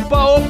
[0.00, 0.49] opa, opa,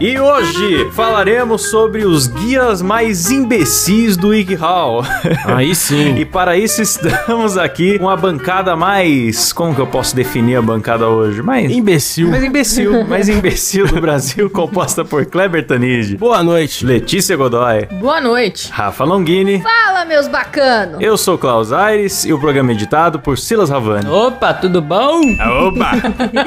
[0.00, 5.04] E hoje falaremos sobre os guias mais imbecis do WikiHow.
[5.44, 6.16] Aí sim.
[6.16, 9.52] E para isso estamos aqui com a bancada mais...
[9.52, 11.42] Como que eu posso definir a bancada hoje?
[11.42, 11.70] Mais...
[11.70, 12.28] Imbecil.
[12.30, 16.84] Mais imbecil, mais imbecil do Brasil, composta por Kleber Tanid, Boa noite.
[16.84, 18.70] Letícia Godoy, Boa noite.
[18.72, 21.00] Rafa Longini, Fala, meus bacanos!
[21.00, 24.08] eu sou Klaus Aires e o programa é editado por Silas Havani.
[24.08, 25.20] Opa, tudo bom?
[25.66, 25.90] Oba!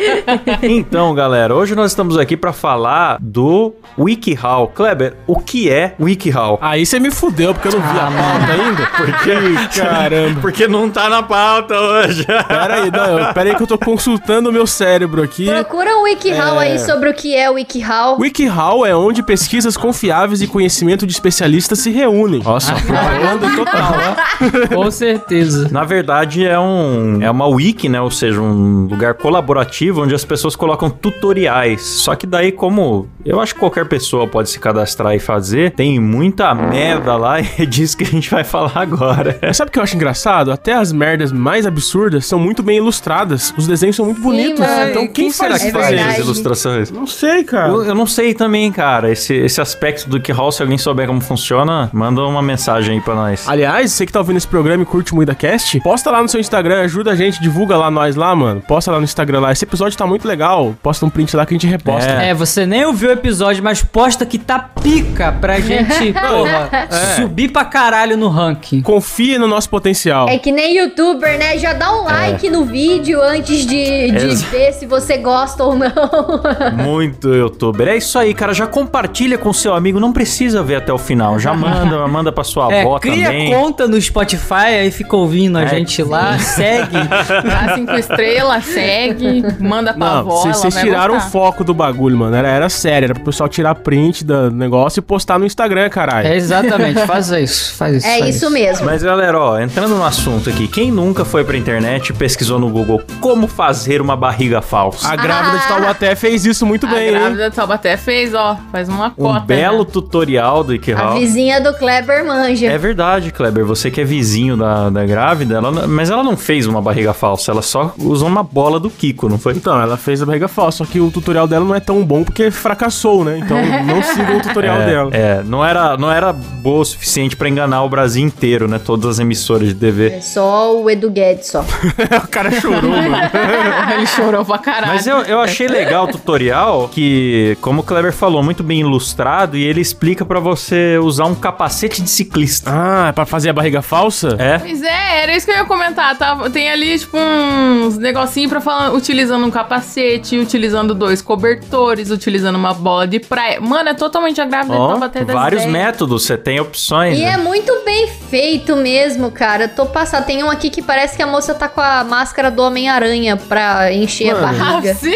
[0.64, 4.68] então, galera, hoje nós estamos aqui para falar do WikiHow.
[4.70, 6.58] Kleber, o que é WikiHow?
[6.62, 8.82] Aí você me fudeu, porque eu não vi a pauta ainda.
[9.02, 10.42] Porque, caramba.
[10.42, 12.26] Porque não tá na pauta hoje.
[12.26, 15.46] Pera aí, não, pera aí que eu tô consultando o meu cérebro aqui.
[15.46, 16.68] Procura um WikiHow É.
[16.72, 18.20] aí sobre o que é o WikiHow.
[18.20, 22.42] WikiHow é onde pesquisas confiáveis e conhecimento de especialistas se reúnem.
[22.44, 24.68] Nossa, propaganda total, né?
[24.74, 25.68] Com certeza.
[25.72, 28.00] Na verdade, é um é uma wiki, né?
[28.02, 31.81] Ou seja, um lugar colaborativo onde as pessoas colocam tutoriais.
[31.82, 36.00] Só que daí, como eu acho que qualquer pessoa pode se cadastrar e fazer, tem
[36.00, 39.40] muita merda lá e é disso que a gente vai falar agora.
[39.54, 40.52] Sabe o que eu acho engraçado?
[40.52, 43.54] Até as merdas mais absurdas são muito bem ilustradas.
[43.58, 44.60] Os desenhos são muito bonitos.
[44.60, 44.90] mano.
[44.90, 46.10] Então quem, será faz que É faz verdade.
[46.12, 46.92] as ilustrações?
[46.92, 47.70] Não sei, cara.
[47.70, 49.12] Eu, eu não sei também, cara.
[49.12, 53.02] Esse, esse aspecto do que Hall, se alguém souber como funciona, manda uma mensagem aí
[53.02, 53.48] pra nós.
[53.48, 56.28] Aliás, você que tá ouvindo esse programa e curte o Muida Cast, posta lá no
[56.28, 58.62] seu Instagram, ajuda a gente, divulga lá nós lá, mano.
[58.62, 59.52] Posta lá no Instagram lá.
[59.52, 60.76] Esse episódio tá muito legal.
[60.82, 62.10] Posta um print lá que a gente reposta.
[62.12, 62.30] É.
[62.30, 66.70] É, você nem ouviu o episódio, mas posta que tá pica pra gente, porra,
[67.16, 68.82] subir pra caralho no ranking.
[68.82, 70.30] Confia no nosso potencial.
[70.30, 71.58] É que nem youtuber, né?
[71.58, 75.92] Já dá um like no vídeo antes de, de ver se você gosta ou não.
[76.84, 77.88] Muito youtuber.
[77.88, 78.54] É isso aí, cara.
[78.54, 80.00] Já compartilha com seu amigo.
[80.00, 81.40] Não precisa ver até o final.
[81.40, 83.54] Já manda, manda pra sua É, avó cria também.
[83.54, 86.98] conta no Spotify, aí fica ouvindo a É, gente lá, segue.
[86.98, 91.30] Dá cinco estrelas, segue, manda pra Não, avó, vocês tiraram o gostar.
[91.64, 92.36] Do bagulho, mano.
[92.36, 96.28] Era, era sério, era pro pessoal tirar print do negócio e postar no Instagram, caralho.
[96.28, 98.08] É, exatamente, faz isso, faz isso.
[98.08, 98.86] É faz isso mesmo.
[98.86, 102.70] Mas galera, ó, entrando no assunto aqui, quem nunca foi pra internet e pesquisou no
[102.70, 105.08] Google como fazer uma barriga falsa?
[105.08, 107.14] A grávida de Taubaté fez isso muito A bem, hein?
[107.20, 109.40] grávida de Taubaté fez, ó, faz uma Um cota.
[109.42, 109.90] belo né?
[109.92, 111.20] tutorial do A WikiHow.
[111.20, 112.68] vizinha do Kleber manja.
[112.68, 113.66] É verdade, Kleber.
[113.66, 117.52] Você que é vizinho da, da grávida, ela, mas ela não fez uma barriga falsa,
[117.52, 119.54] ela só usou uma bola do Kiko, não foi?
[119.54, 122.24] Então, ela fez a barriga falsa, só que o tutorial dela não é tão bom
[122.24, 123.38] porque fracassou, né?
[123.38, 125.10] Então, não sigam o tutorial dela.
[125.14, 128.80] É, não era, não era boa o suficiente pra enganar o Brasil inteiro, né?
[128.84, 130.10] Todas as emissoras de TV.
[130.10, 131.62] É só o Edu Guedes, só.
[132.24, 133.16] o cara chorou, mano.
[133.96, 134.94] Ele chorou pra caralho.
[134.94, 139.58] Mas eu, eu achei legal o tutorial que, como o Kleber falou, muito bem ilustrado
[139.58, 142.72] e ele explica pra você usar um capacete de ciclista.
[142.74, 144.36] Ah, é pra fazer a barriga falsa?
[144.40, 144.58] É?
[144.58, 146.18] Pois é, era isso que eu ia comentar.
[146.18, 146.38] Tá?
[146.50, 152.58] Tem ali, tipo, uns negocinhos pra falar, utilizando um capacete, utilizando dois dois cobertores, utilizando
[152.58, 153.62] uma bola de praia.
[153.62, 155.86] Mano, é totalmente a grávida Ó, de vários ideias.
[155.86, 157.18] métodos, você tem opções.
[157.18, 157.36] E né?
[157.36, 159.70] é muito bem feito mesmo, cara.
[159.70, 160.26] Tô passando.
[160.26, 163.94] Tem um aqui que parece que a moça tá com a máscara do Homem-Aranha pra
[163.94, 164.46] encher Mano.
[164.46, 164.92] a barriga.
[164.92, 165.12] Ah, sim?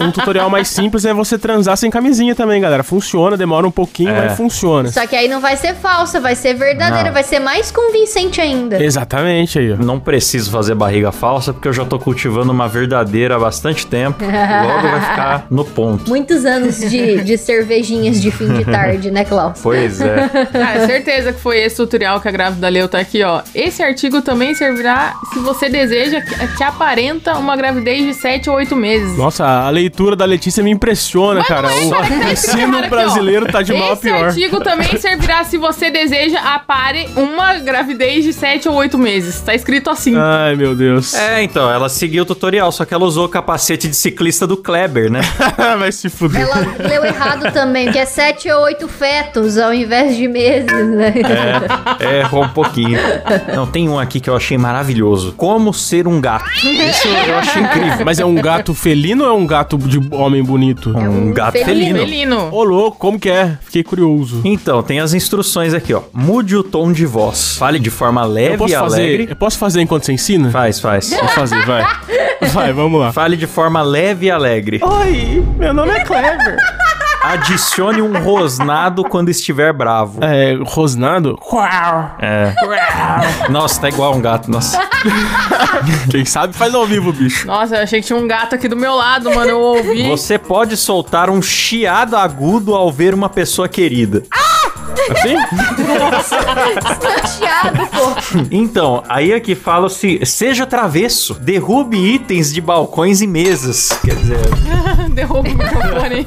[0.04, 2.82] Um tutorial mais simples é você transar sem camisinha também, galera.
[2.82, 4.26] Funciona, demora um pouquinho, É.
[4.26, 4.90] mas funciona.
[4.90, 7.12] Só que aí não vai ser falsa, vai ser verdadeira, Não.
[7.12, 8.82] vai ser mais convincente ainda.
[8.82, 9.76] Exatamente aí, ó.
[9.76, 14.01] Não preciso fazer barriga falsa, porque eu já tô cultivando uma verdadeira há bastante tempo.
[14.08, 16.08] Logo vai ficar no ponto.
[16.08, 19.58] Muitos anos de, de cervejinhas de fim de tarde, né, Klaus?
[19.62, 20.28] Pois é.
[20.52, 23.42] Cara, certeza que foi esse tutorial que a grávida leu, tá aqui, ó.
[23.54, 28.56] Esse artigo também servirá se você deseja que, que aparenta uma gravidez de 7 ou
[28.56, 29.16] 8 meses.
[29.16, 31.68] Nossa, a leitura da Letícia me impressiona, cara.
[31.68, 33.52] não é, o cara, tá escrito ensino aqui, brasileiro ó.
[33.52, 34.24] tá de mal a Esse pior.
[34.26, 39.40] artigo também servirá se você deseja apare uma gravidez de 7 ou 8 meses.
[39.40, 40.14] Tá escrito assim.
[40.16, 41.14] Ai, meu Deus.
[41.14, 44.56] É, então, ela seguiu o tutorial, só que ela usou o capacete de ciclista do
[44.56, 45.20] Kleber, né?
[45.78, 46.40] Vai se fuder.
[46.42, 51.14] Ela leu errado também, que é sete ou oito fetos ao invés de meses, né?
[52.00, 52.98] É, errou um pouquinho.
[53.54, 55.34] Não, tem um aqui que eu achei maravilhoso.
[55.36, 56.50] Como ser um gato.
[56.56, 58.04] Isso eu achei incrível.
[58.04, 60.90] Mas é um gato felino ou é um gato de homem bonito?
[60.96, 61.98] Um gato felino.
[61.98, 61.98] felino.
[61.98, 62.48] Felino.
[62.50, 63.58] Ô, louco, como que é?
[63.62, 64.40] Fiquei curioso.
[64.44, 66.02] Então, tem as instruções aqui, ó.
[66.12, 67.56] Mude o tom de voz.
[67.58, 69.26] Fale de forma Eu leve posso e fazer, alegre.
[69.30, 70.50] eu posso fazer enquanto você ensina?
[70.50, 71.10] Faz, faz.
[71.10, 71.84] Vou fazer, vai.
[72.52, 73.12] Vai, vamos lá.
[73.12, 74.80] Fale de forma leve e alegre.
[74.82, 76.56] Oi, meu nome é Clever.
[77.22, 80.18] Adicione um rosnado quando estiver bravo.
[80.24, 81.36] É, rosnado?
[81.40, 82.16] Qual?
[82.18, 82.52] É.
[83.48, 84.50] Nossa, tá igual um gato.
[84.50, 84.80] Nossa.
[86.10, 87.46] Quem sabe faz ao vivo, bicho.
[87.46, 89.50] Nossa, eu achei que tinha um gato aqui do meu lado, mano.
[89.50, 90.02] Eu ouvi.
[90.08, 94.24] Você pode soltar um chiado agudo ao ver uma pessoa querida.
[95.10, 95.36] Assim?
[97.38, 98.46] Chiado, pô.
[98.50, 103.90] Então, aí aqui fala-se: seja travesso, derrube itens de balcões e mesas.
[104.04, 104.38] Quer dizer,
[105.12, 106.26] Derruba o microfone.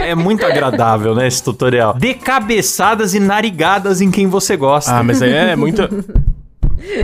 [0.00, 1.94] é muito agradável, né, esse tutorial.
[1.94, 4.96] Dê cabeçadas e narigadas em quem você gosta.
[4.96, 5.82] Ah, mas aí é muito.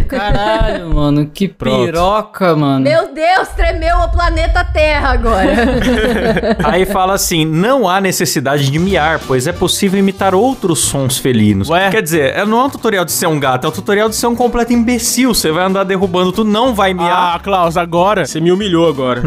[0.08, 1.84] Caralho, mano, que Pronto.
[1.86, 2.80] piroca, mano.
[2.80, 6.56] Meu Deus, tremeu o planeta Terra agora.
[6.64, 11.68] Aí fala assim: não há necessidade de miar, pois é possível imitar outros sons felinos.
[11.70, 11.90] Ué?
[11.90, 14.16] Quer dizer, é- não é um tutorial de ser um gato, é um tutorial de
[14.16, 15.34] ser um completo imbecil.
[15.34, 17.36] Você vai andar derrubando tudo, não vai miar.
[17.36, 19.22] Ah, Klaus, agora você me humilhou agora.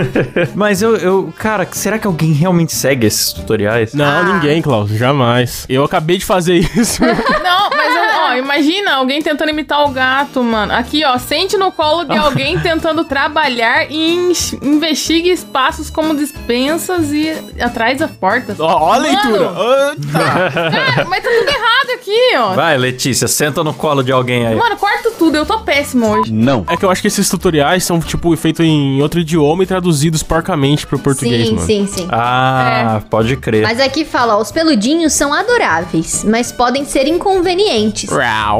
[0.54, 3.94] Mas eu, eu, cara, será que alguém realmente segue esses tutoriais?
[3.94, 5.64] Não, ninguém, Klaus, jamais.
[5.68, 7.02] Eu acabei de fazer isso.
[7.02, 7.96] Não, mas
[8.38, 10.72] imagina alguém tentando imitar o gato, mano.
[10.72, 14.32] Aqui, ó, sente no colo de alguém tentando trabalhar e in-
[14.62, 17.30] investigue espaços como dispensas e
[17.60, 18.58] atrás das portas.
[18.60, 19.50] Ó, ó a leitura.
[20.12, 22.54] Cara, mas tá tudo errado aqui, ó.
[22.54, 24.54] Vai, Letícia, senta no colo de alguém aí.
[24.54, 24.91] Mano, corta
[25.22, 26.34] tudo, eu tô péssimo hoje.
[26.68, 30.20] É que eu acho que esses tutoriais são, tipo, feitos em outro idioma e traduzidos
[30.20, 31.64] porcamente pro português, sim, mano.
[31.66, 32.08] sim, sim.
[32.10, 33.62] Ah, pode crer.
[33.62, 38.10] Mas aqui fala, ó, os peludinhos são adoráveis, mas podem ser inconvenientes.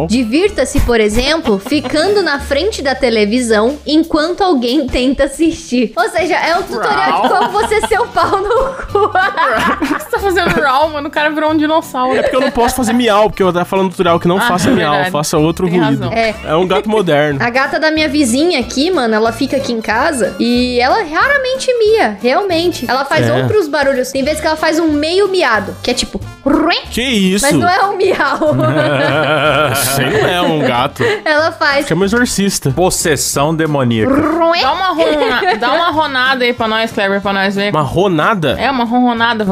[0.09, 5.93] Divirta-se, por exemplo, ficando na frente da televisão enquanto alguém tenta assistir.
[5.97, 8.49] Ou seja, é um tutorial de como você ser o pau no
[8.93, 8.99] cu.
[8.99, 11.09] O que você tá fazendo raw, mano?
[11.09, 12.17] O cara virou um dinossauro.
[12.19, 14.43] É porque eu não posso fazer miau, porque eu tava falando tutorial que não Ah,
[14.43, 16.03] faça é miau, faça outro Tem ruído.
[16.03, 16.13] razão.
[16.13, 16.35] É.
[16.53, 17.39] É um gato moderno.
[17.43, 21.73] A gata da minha vizinha aqui, mano, ela fica aqui em casa e ela raramente
[21.79, 22.85] mia, realmente.
[22.87, 23.33] Ela faz É.
[23.33, 24.13] outros barulhos.
[24.13, 26.21] Tem vezes que ela faz um meio miado, que é tipo...
[26.45, 27.47] "Ruim", Que isso?
[27.47, 28.37] Mas não é um miau.
[29.73, 31.03] Isso não é um gato.
[31.25, 31.87] ela faz...
[31.87, 32.71] Chama exorcista.
[32.73, 34.13] Possessão demoníaca.
[34.13, 35.57] Dá uma, ronra...
[35.59, 37.71] Dá uma ronada aí pra nós, Kleber, pra nós ver.
[37.73, 38.57] Uma ronada?
[38.61, 39.47] É, uma ronronada.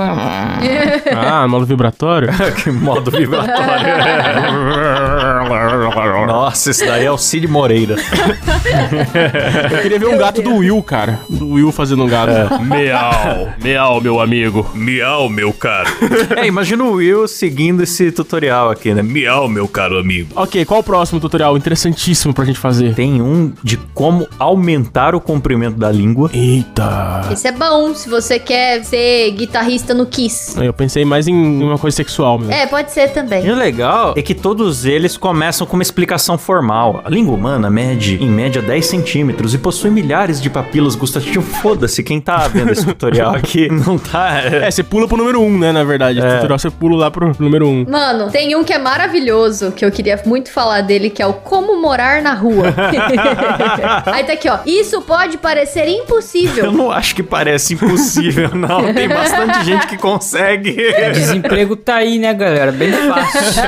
[1.17, 2.29] Ah, modo vibratório?
[2.63, 3.61] que modo vibratório.
[6.27, 7.95] Nossa, esse daí é o Cid Moreira.
[9.71, 11.21] Eu queria ver um gato do Will, cara.
[11.29, 12.63] Do Will fazendo um gato.
[12.65, 14.69] Miau, miau, meu amigo.
[14.75, 15.89] Miau, meu caro.
[16.37, 19.03] É, imagina o Will seguindo esse tutorial aqui, né?
[19.03, 20.31] Miau, meu caro amigo.
[20.35, 21.57] Ok, qual o próximo tutorial?
[21.57, 22.95] Interessantíssimo pra gente fazer.
[22.95, 26.31] Tem um de como aumentar o comprimento da língua.
[26.33, 27.29] Eita.
[27.31, 30.61] Esse é bom se você quer ser guitarrista no Kiss.
[30.61, 32.53] Eu pensei mais em uma coisa sexual mesmo.
[32.53, 33.47] É, pode ser também.
[33.47, 36.80] E o legal é que todos eles começam com uma explicação formal.
[37.05, 41.45] A língua humana mede, em média, 10 centímetros e possui milhares de papilas gustativas.
[41.61, 44.41] Foda-se, quem tá vendo esse tutorial aqui não tá...
[44.41, 46.21] É, você pula pro número 1, um, né, na verdade.
[46.21, 46.23] É.
[46.23, 47.71] O tutorial você pula lá pro número 1.
[47.71, 47.87] Um.
[47.89, 51.35] Mano, tem um que é maravilhoso, que eu queria muito falar dele, que é o
[51.35, 52.75] Como Morar na Rua.
[54.07, 54.61] Aí tá aqui, ó.
[54.65, 56.73] Isso pode parecer Eu impossível.
[56.73, 58.93] não acho que parece impossível, não.
[58.95, 60.77] Tem bastante gente que consegue.
[61.13, 62.73] Desemprego tá aí, né, galera?
[62.73, 63.63] Bem fácil.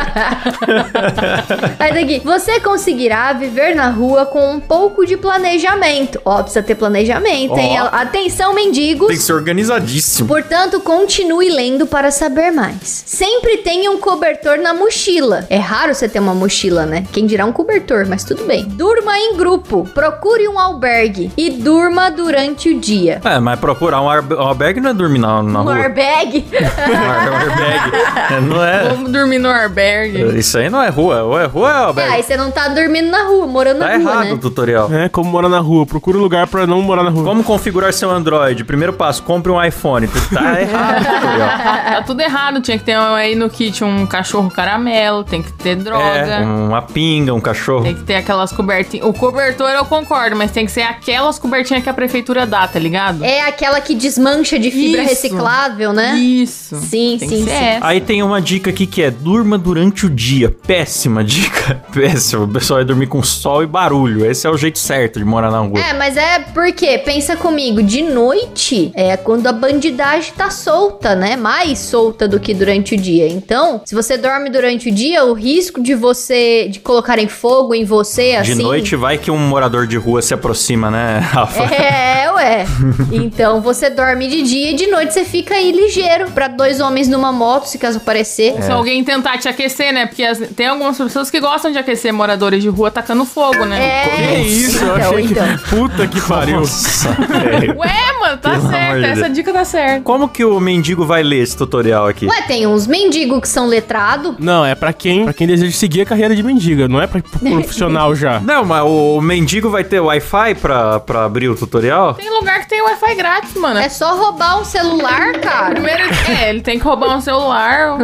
[1.78, 6.21] Aí daqui, você conseguirá conseguirá viver na rua com um pouco de planejamento.
[6.25, 7.79] Ó, precisa ter planejamento, hein?
[7.81, 7.89] Ó.
[7.93, 9.09] Atenção, mendigos.
[9.09, 10.29] Tem que ser organizadíssimo.
[10.29, 13.03] Portanto, continue lendo para saber mais.
[13.07, 15.45] Sempre tenha um cobertor na mochila.
[15.51, 17.05] É raro você ter uma mochila, né?
[17.13, 18.65] Quem dirá um cobertor, mas tudo bem.
[18.67, 19.89] Durma em grupo.
[19.93, 23.21] Procure um albergue e durma durante o dia.
[23.25, 25.83] É, mas procurar um, um albergue não é dormir na, na Um rua.
[25.85, 26.45] albergue?
[26.53, 27.93] Um albergue.
[28.33, 28.89] É, Não é.
[28.89, 30.39] Vamos dormir no albergue.
[30.39, 31.23] Isso aí não é rua.
[31.23, 32.15] Ou é rua ou é É, albergue.
[32.15, 34.33] aí você não tá dormindo na rua, morando Tá na rua, errado né?
[34.33, 34.93] o tutorial.
[34.93, 35.87] É, como morar na rua.
[35.87, 37.25] Procura um lugar pra não morar na rua.
[37.25, 38.65] Como configurar seu Android?
[38.65, 40.09] Primeiro passo, compre um iPhone.
[40.33, 41.49] Tá errado o tutorial.
[41.49, 42.61] Tá tudo errado.
[42.61, 46.03] Tinha que ter aí no kit um cachorro caramelo, tem que ter droga.
[46.05, 47.85] É, uma pinga, um cachorro.
[47.85, 49.07] Tem que ter aquelas cobertinhas.
[49.07, 52.79] O cobertor eu concordo, mas tem que ser aquelas cobertinhas que a prefeitura dá, tá
[52.79, 53.25] ligado?
[53.25, 55.11] É aquela que desmancha de fibra Isso.
[55.11, 56.15] reciclável, né?
[56.17, 56.77] Isso.
[56.77, 57.51] Sim, Tem sim, sim.
[57.51, 57.87] essa.
[57.87, 60.51] Aí tem uma dica aqui que é durma durante o dia.
[60.67, 61.83] Péssima dica.
[61.93, 62.45] Péssima.
[62.45, 64.25] O pessoal vai dormir com sol e barulho.
[64.25, 65.79] Esse é o jeito certo de morar na rua.
[65.81, 71.37] É, mas é porque, pensa comigo, de noite é quando a bandidagem tá solta, né?
[71.37, 73.29] Mais solta do que durante o dia.
[73.29, 77.85] Então, se você dorme durante o dia, o risco de você, de colocarem fogo em
[77.85, 78.62] você, De assim...
[78.62, 81.62] noite vai que um morador de rua se aproxima, né, Rafa?
[81.64, 82.67] É, ué.
[83.12, 87.09] Então você dorme de dia e de noite você fica aí ligeiro pra dois homens
[87.09, 88.62] numa moto, se caso aparecer.
[88.62, 90.07] Se alguém tentar te aquecer, né?
[90.07, 93.78] Porque as- tem algumas pessoas que gostam de aquecer moradores de rua tacando fogo, né?
[93.85, 94.37] É.
[94.37, 94.85] Que isso?
[94.85, 95.33] Eu Então, achei que...
[95.33, 95.59] então.
[95.69, 96.61] Puta que pariu.
[96.61, 97.78] Nossa, velho.
[97.78, 99.04] Ué, mano, tá Pelo certo.
[99.04, 99.35] Essa Deus.
[99.35, 100.00] dica tá certa.
[100.02, 102.26] Como que o mendigo vai ler esse tutorial aqui?
[102.26, 104.35] Ué, tem uns mendigos que são letrados.
[104.38, 107.21] Não, é pra quem, pra quem deseja seguir a carreira de mendiga, não é pra
[107.21, 108.40] pro profissional já.
[108.40, 112.14] Não, mas o mendigo vai ter Wi-Fi pra, pra abrir o tutorial?
[112.14, 113.78] Tem lugar que tem Wi-Fi grátis, mano.
[113.81, 115.71] É só roubar um celular, cara.
[115.75, 117.97] Primeiro, é, ele tem que roubar um celular,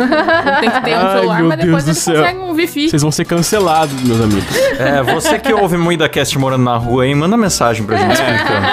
[0.60, 2.22] tem que ter um Ai, celular, meu mas depois Deus do ele céu.
[2.24, 2.88] consegue um Wi-Fi.
[2.90, 4.47] Vocês vão ser cancelados, meus amigos.
[4.78, 8.12] É, você que ouve muito da cast morando na rua aí, manda mensagem pra gente
[8.12, 8.66] explicando.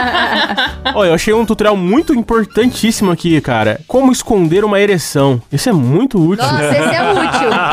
[0.94, 3.82] Olha, eu achei um tutorial muito importantíssimo aqui, cara.
[3.88, 5.42] Como esconder uma ereção.
[5.52, 6.46] Isso é muito útil.
[6.46, 7.50] Nossa, esse é útil.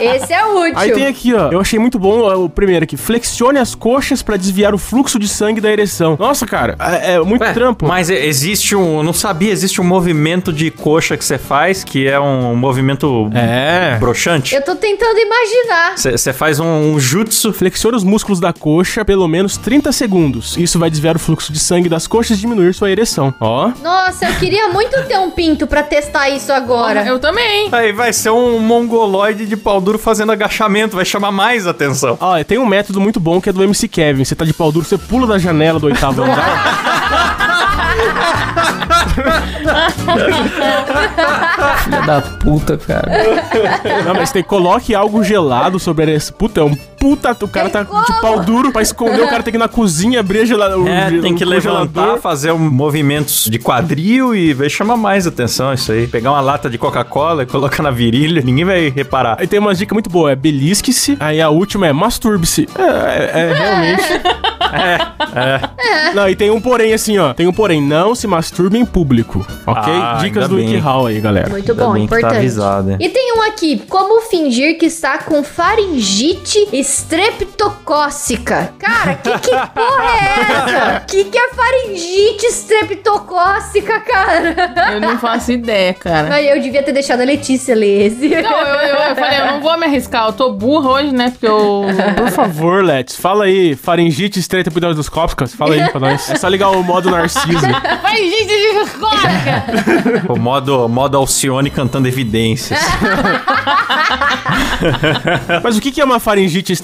[0.00, 0.72] Esse é útil.
[0.76, 1.50] Aí tem aqui, ó.
[1.50, 2.96] Eu achei muito bom ó, o primeiro aqui.
[2.96, 6.16] Flexione as coxas pra desviar o fluxo de sangue da ereção.
[6.18, 7.86] Nossa, cara, é, é muito Ué, trampo.
[7.86, 8.98] Mas existe um.
[8.98, 13.30] Eu não sabia, existe um movimento de coxa que você faz que é um movimento
[13.34, 13.96] É.
[13.98, 14.54] broxante.
[14.54, 15.94] Eu tô tentando imaginar.
[15.96, 17.52] Você faz um, um jutsu.
[17.52, 20.56] Flexione os músculos da coxa pelo menos 30 segundos.
[20.56, 23.34] Isso vai desviar o fluxo de sangue das coxas e diminuir sua ereção.
[23.40, 23.70] Ó.
[23.82, 27.04] Nossa, eu queria muito ter um pinto pra testar isso agora.
[27.06, 27.68] Eu também.
[27.72, 32.16] Aí vai ser um mongoloide de pau duro fazendo agachamento, vai chamar mais atenção.
[32.20, 34.24] Ó, tem um método muito bom que é do MC Kevin.
[34.24, 38.20] Você tá de pau duro, você pula da janela do oitavo andar.
[41.84, 43.10] Filha da puta, cara.
[44.04, 46.34] Não, mas tem, coloque algo gelado sobre a ereção.
[46.36, 47.36] Puta, é um puta.
[47.42, 49.22] O cara tá de pau duro pra esconder.
[49.22, 52.18] O cara tem que ir na cozinha abrir a gela- o É, tem que levantar,
[52.18, 56.06] fazer um movimentos de quadril e vai chamar mais atenção isso aí.
[56.06, 59.36] Pegar uma lata de Coca-Cola e colocar na virilha, ninguém vai reparar.
[59.40, 61.16] Aí tem uma dica muito boa, é belisque-se.
[61.20, 62.68] Aí a última é masturbe-se.
[62.78, 64.04] É, é, é, realmente.
[66.14, 67.34] Não, e tem um porém assim, ó.
[67.34, 69.92] Tem um porém, não se masturbe em público, ok?
[69.94, 70.66] Ah, Dicas do bem.
[70.66, 71.48] WikiHow aí, galera.
[71.50, 72.38] Muito Ainda bom, bem que tá importante.
[72.38, 72.96] avisado, é.
[73.00, 78.72] E tem um aqui, como fingir que está com faringite estreptocócica.
[78.78, 81.00] Cara, que, que porra é essa?
[81.06, 84.54] Que que é faringite estreptocócica, cara?
[84.94, 86.40] Eu não faço ideia, cara.
[86.42, 88.28] Eu devia ter deixado a Letícia ler esse.
[88.28, 90.26] Não, eu, eu, eu falei, eu não vou me arriscar.
[90.26, 91.30] Eu tô burra hoje, né?
[91.30, 91.84] Porque eu.
[92.16, 96.30] Por favor, Let's, fala aí, faringite estreita endoscópica, fala aí pra nós.
[96.30, 97.48] É só ligar o modo Narciso.
[98.02, 98.54] Vai, gente!
[100.28, 102.78] O modo, modo Alcione cantando evidências.
[105.62, 106.72] Mas o que é uma faringite?
[106.72, 106.74] Eu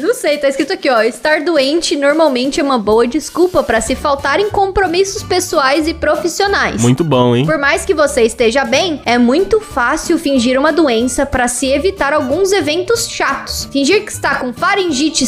[0.00, 1.02] Não sei, tá escrito aqui, ó.
[1.02, 6.80] Estar doente normalmente é uma boa desculpa pra se faltar em compromissos pessoais e profissionais.
[6.80, 7.46] Muito bom, hein?
[7.46, 12.12] Por mais que você esteja bem, é muito fácil fingir uma doença para se evitar
[12.12, 13.68] alguns eventos chatos.
[13.72, 15.24] Fingir que está com faringite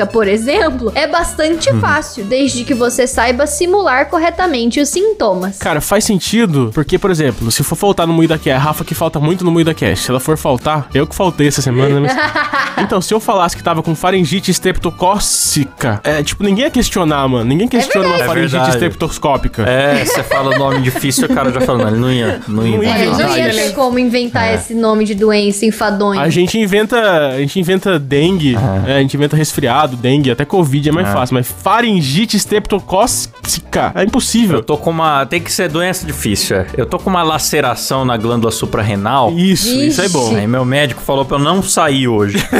[0.00, 5.58] estreptocócica, por exemplo, é bastante fácil, desde que você saiba simular corretamente os sintomas.
[5.58, 8.94] Cara, faz sentido, porque, por exemplo, se for faltar no Moída Cast, a Rafa que
[8.94, 12.08] falta muito no Moída Cast, se ela for faltar, eu que faltei essa semana, né?
[12.78, 17.44] Então, se eu falasse que tava com faringite estreptocócica, é, tipo, ninguém ia questionar, mano.
[17.44, 18.22] Ninguém questiona uma verdade.
[18.22, 18.76] É faringite verdade.
[18.76, 19.62] estreptoscópica.
[19.68, 22.66] É, você fala o nome difícil, o cara já falou, não, ele não ia, não
[22.66, 26.18] ia Não ia É, não ia ter como inventar esse nome de doença enfadonho.
[26.18, 30.44] A gente inventa, a gente inventa dengue, é, a gente inventa resfriado, resfriado, dengue, até
[30.44, 31.12] covid é mais É.
[31.12, 34.58] fácil, mas faringite streptocócica é impossível.
[34.58, 35.26] Eu tô com uma.
[35.26, 36.66] Tem que ser doença difícil, é.
[36.76, 39.32] Eu tô com uma laceração na glândula suprarrenal.
[39.32, 40.34] Isso, isso é bom.
[40.36, 42.38] Aí meu médico falou pra eu não sair hoje.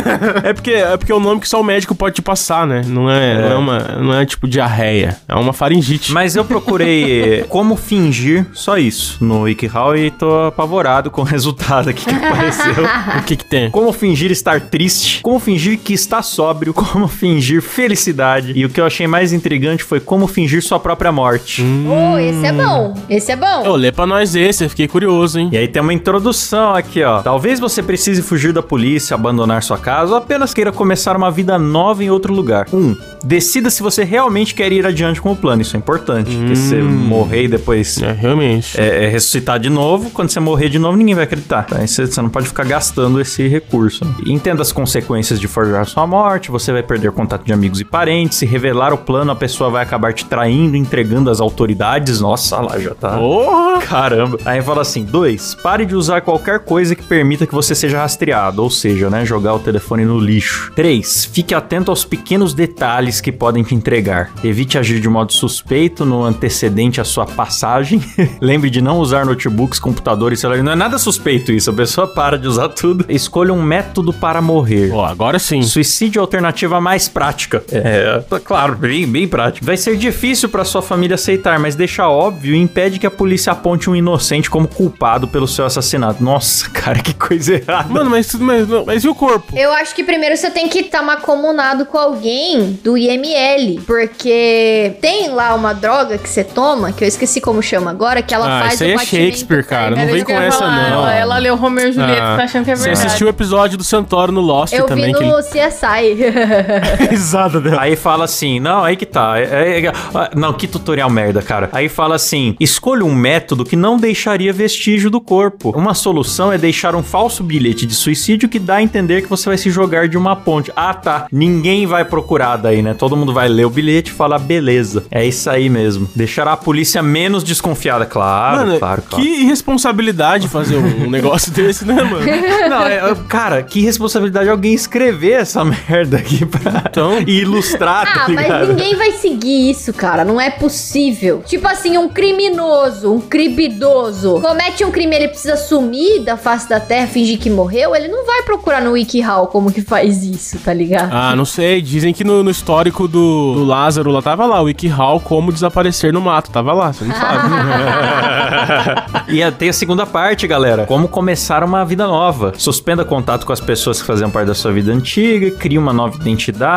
[0.43, 2.83] É porque é porque é o nome que só o médico pode te passar, né?
[2.87, 6.13] Não é, Não é uma não é tipo diarreia, é uma faringite.
[6.13, 11.89] Mas eu procurei como fingir só isso no WikiHow e tô apavorado com o resultado
[11.91, 12.85] aqui que apareceu.
[13.19, 13.71] O que que tem?
[13.71, 18.53] Como fingir estar triste, como fingir que está sóbrio, como fingir felicidade.
[18.57, 21.63] E o que eu achei mais intrigante foi como fingir sua própria morte.
[21.87, 22.95] Oh, esse é bom.
[23.11, 23.69] Esse é bom.
[23.69, 25.51] Ô, lê pra nós esse, eu fiquei curioso, hein?
[25.53, 27.21] E aí tem uma introdução aqui, ó.
[27.21, 31.59] Talvez você precise fugir da polícia, abandonar sua casa ou apenas queira começar uma vida
[31.59, 32.67] nova em outro lugar.
[32.73, 32.77] 1.
[32.79, 35.61] Um, decida se você realmente quer ir adiante com o plano.
[35.61, 36.35] Isso é importante.
[36.35, 38.81] Porque se você morrer e depois É, realmente.
[38.81, 41.65] é, é ressuscitar de novo, quando você morrer de novo, ninguém vai acreditar.
[41.67, 44.05] Então, aí você, você não pode ficar gastando esse recurso.
[44.25, 48.39] Entenda as consequências de forjar sua morte, você vai perder contato de amigos e parentes.
[48.39, 52.21] Se revelar o plano, a pessoa vai acabar te traindo, entregando às autoridades.
[52.21, 53.17] Nossa, lá já tá.
[53.17, 53.81] Porra!
[53.83, 54.39] Caramba.
[54.45, 58.63] Aí fala assim: dois, pare de usar qualquer coisa que permita que você seja rastreado,
[58.63, 60.73] ou seja, né, jogar o telefone no lixo.
[60.75, 61.27] 3.
[61.33, 64.31] Fique atento aos pequenos detalhes que podem te entregar.
[64.43, 68.03] Evite agir de modo suspeito no antecedente à sua passagem.
[68.41, 70.63] Lembre de não usar notebooks, computadores, celular.
[70.63, 73.05] Não é nada suspeito isso, a pessoa para de usar tudo.
[73.09, 74.91] Escolha um método para morrer.
[74.93, 75.63] Ó, agora sim.
[75.63, 77.63] Suicídio é a alternativa mais prática.
[77.71, 79.65] É, claro, bem, bem prático.
[79.65, 83.53] Vai ser difícil pra sua família aceitar, mas deixa óbvio e impede que a polícia
[83.53, 86.23] aponte um inocente como culpado pelo seu assassinato.
[86.23, 87.89] Nossa, cara, que coisa errada.
[87.89, 89.57] Mano, mas, mas, mas e o corpo?
[89.57, 95.29] Eu acho que primeiro você tem que estar macomunado com alguém do IML, porque tem
[95.31, 98.61] lá uma droga que você toma, que eu esqueci como chama agora, que ela Ah,
[98.63, 99.97] faz isso aí o é Shakespeare, cara.
[99.97, 100.97] Não vem que com eu essa, falar, não.
[101.03, 103.07] Ela, ela leu Romeu e Julieta, Ah, tá achando que é Você verdade.
[103.07, 105.43] assistiu o episódio do Santoro no Lost Eu também, vi que no ele...
[105.43, 106.21] CSI.
[107.11, 107.83] Risada dela.
[107.83, 109.39] Aí fala assim, não, aí que tá.
[109.39, 111.69] é- é- ah, não, que tutorial merda, cara.
[111.73, 115.71] Aí fala assim: escolha um método que não deixaria vestígio do corpo.
[115.77, 119.49] Uma solução é deixar um falso bilhete de suicídio que dá a entender que você
[119.49, 120.73] vai se jogar de uma ponte.
[120.77, 121.27] Ah, tá.
[121.33, 122.95] Ninguém vai procurar daí, né?
[122.95, 125.05] Todo mundo vai ler o bilhete e falar, beleza.
[125.11, 126.09] É isso aí mesmo.
[126.15, 129.25] Deixará a polícia menos desconfiada, claro, Mano, claro, claro.
[129.25, 132.25] que irresponsabilidade fazer um, um negócio desse, né, mano?
[132.69, 137.19] Não, é, cara, que responsabilidade alguém escrever essa merda aqui pra Então.
[137.27, 138.67] e ilustrar, tá Ah, mas ligado?
[138.69, 140.25] ninguém vai seguir isso, cara.
[140.25, 141.43] Não é possível.
[141.47, 146.81] Tipo assim, um criminoso, um cribidoso, comete um crime, ele precisa sumir da face da
[146.81, 147.95] terra, fingir que morreu.
[147.95, 151.11] Ele não vai procurar no WikiHow como que faz isso, tá ligado?
[151.13, 151.81] Ah, não sei.
[151.83, 156.13] Dizem que no, no histórico do, do Lázaro lá tava lá, o WikiHow, como desaparecer
[156.13, 156.51] no mato.
[156.51, 157.51] Tava lá, você não sabe.
[159.29, 160.87] E a- tem a segunda parte, galera.
[160.87, 162.53] Como começar uma vida nova.
[162.57, 166.17] Suspenda contato com as pessoas que faziam parte da sua vida antiga, crie uma nova
[166.17, 166.70] identidade,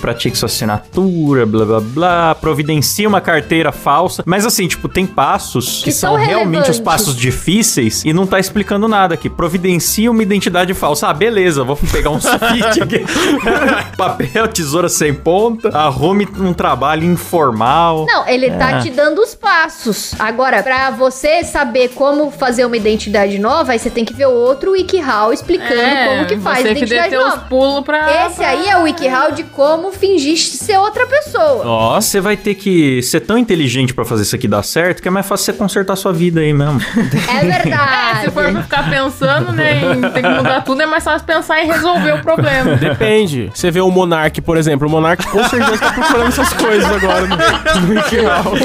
[0.00, 4.22] pratique sua assinatura, blá blá blá, providencie uma carteira falsa.
[4.26, 8.26] Mas assim, tipo, tem passos que, Que são, são realmente os passos difíceis e não
[8.26, 9.28] tá explicando nada aqui.
[9.28, 11.08] Providencie uma identidade falsa.
[11.08, 13.04] Ah, beleza, vou pegar um sulfite aqui.
[13.96, 18.06] Papel, tesoura sem ponta, arrume um trabalho informal.
[18.06, 18.78] Não, ele tá É.
[18.80, 20.14] te dando os passos.
[20.18, 24.72] Agora, pra você saber como fazer uma identidade nova, aí você tem que ver outro
[24.72, 27.46] WikiHow explicando É, como que faz você que identidade deu os nova.
[27.48, 28.26] pulos pra...
[28.26, 31.62] Esse aí é o WikiHow de como fingir ser outra pessoa.
[31.64, 35.08] Ó, Você vai ter que ser tão inteligente pra fazer isso aqui dar certo que
[35.08, 36.80] é mais fácil você consertar sua vida aí mesmo.
[37.28, 38.20] É verdade.
[38.26, 41.60] Se for pra ficar pensando, né, em ter que mudar tudo, é mais fácil pensar
[41.62, 42.76] em resolver o problema.
[42.76, 43.50] depende.
[43.54, 44.86] Você vê o Monark, por exemplo.
[44.86, 48.56] O Monark com certeza tá procurando essas coisas agora no, no WikiHow.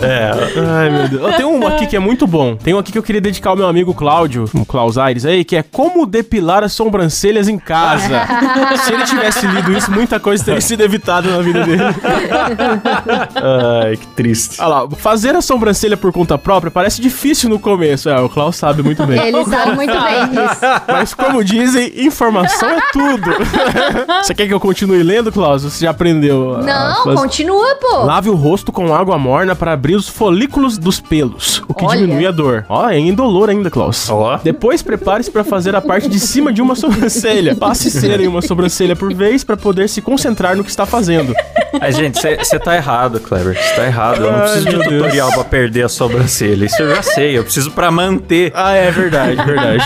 [0.00, 0.30] é.
[0.80, 1.36] Ai, meu Deus.
[1.36, 2.56] Tem um aqui que é muito bom.
[2.56, 5.44] Tem um aqui que eu queria dedicar ao meu amigo Cláudio, o Klaus Aires aí,
[5.44, 8.22] que é como depilar as sobrancelhas em casa.
[8.84, 11.82] Se ele tivesse lido isso, muita coisa teria sido evitada na vida dele.
[13.84, 14.60] Ai, que triste.
[14.60, 18.08] Olha lá, fazer a sobrancelha por conta própria parece difícil no começo.
[18.08, 19.18] É, o Klaus sabe muito bem.
[19.20, 20.60] Ele sabe muito bem disso.
[20.86, 23.30] Mas como dizem, informação é tudo.
[24.22, 25.62] Você quer que eu continue lendo, Klaus?
[25.62, 26.56] Você já aprendeu?
[26.56, 28.04] a Não, continua, pô.
[28.04, 32.00] Lave o rosto com água morna para abrir os folículos dos pelos, o que Olha.
[32.00, 32.64] diminui a dor.
[32.68, 34.08] Ó, é indolor ainda, Klaus.
[34.10, 34.38] Ó.
[34.42, 37.54] Depois prepare-se para fazer a parte de cima de uma sobrancelha.
[37.54, 41.32] Passe cera em uma sobrancelha por vez para poder se concentrar no que está fazendo.
[41.80, 43.54] Mas, gente, você tá errado, Kleber.
[43.56, 44.24] Você tá errado.
[44.24, 45.02] Eu não Ai, preciso de meu Deus.
[45.02, 46.64] tutorial pra perder a sobrancelha.
[46.66, 47.38] Isso eu já sei.
[47.38, 48.52] Eu preciso pra manter.
[48.54, 49.84] Ah, é verdade, verdade.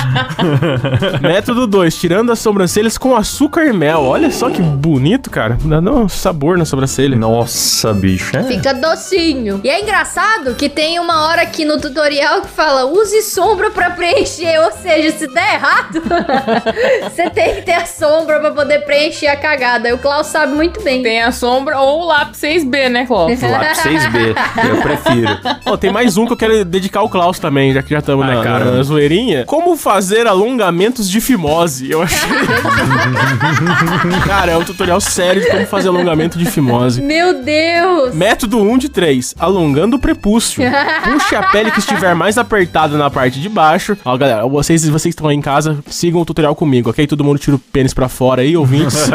[1.20, 4.02] Método 2, tirando as sobrancelhas com açúcar e mel.
[4.02, 5.56] Olha só que bonito, cara.
[5.60, 7.16] Dá um sabor na sobrancelha.
[7.16, 8.36] Nossa, bicho.
[8.36, 8.42] É.
[8.44, 9.60] Fica docinho.
[9.64, 13.90] E é engraçado que tem uma hora aqui no tutorial que fala use sombra pra
[13.90, 14.58] preencher.
[14.64, 16.02] Ou seja, se der errado,
[17.10, 19.88] você tem que ter a sombra pra poder preencher a cagada.
[19.88, 21.02] E o Klaus sabe muito bem.
[21.02, 23.40] Tem a sombra ou o lápis 6B, né, Clóvis?
[23.42, 24.34] Lápis 6B.
[24.68, 25.38] Eu prefiro.
[25.66, 28.26] Ó, tem mais um que eu quero dedicar ao Klaus também, já que já estamos
[28.26, 28.72] Ai, na, caramba.
[28.72, 29.44] na zoeirinha.
[29.44, 31.90] Como fazer alongamentos de fimose?
[31.90, 32.28] Eu achei.
[34.26, 37.02] cara, é um tutorial sério de como fazer alongamento de fimose.
[37.02, 38.14] Meu Deus!
[38.14, 40.62] Método 1 de 3, alongando o prepúcio.
[41.04, 43.96] Puxe a pele que estiver mais apertada na parte de baixo.
[44.04, 47.06] Ó, galera, vocês, vocês que estão aí em casa, sigam o tutorial comigo, ok?
[47.06, 49.08] Todo mundo tira o pênis pra fora aí, ouvintes.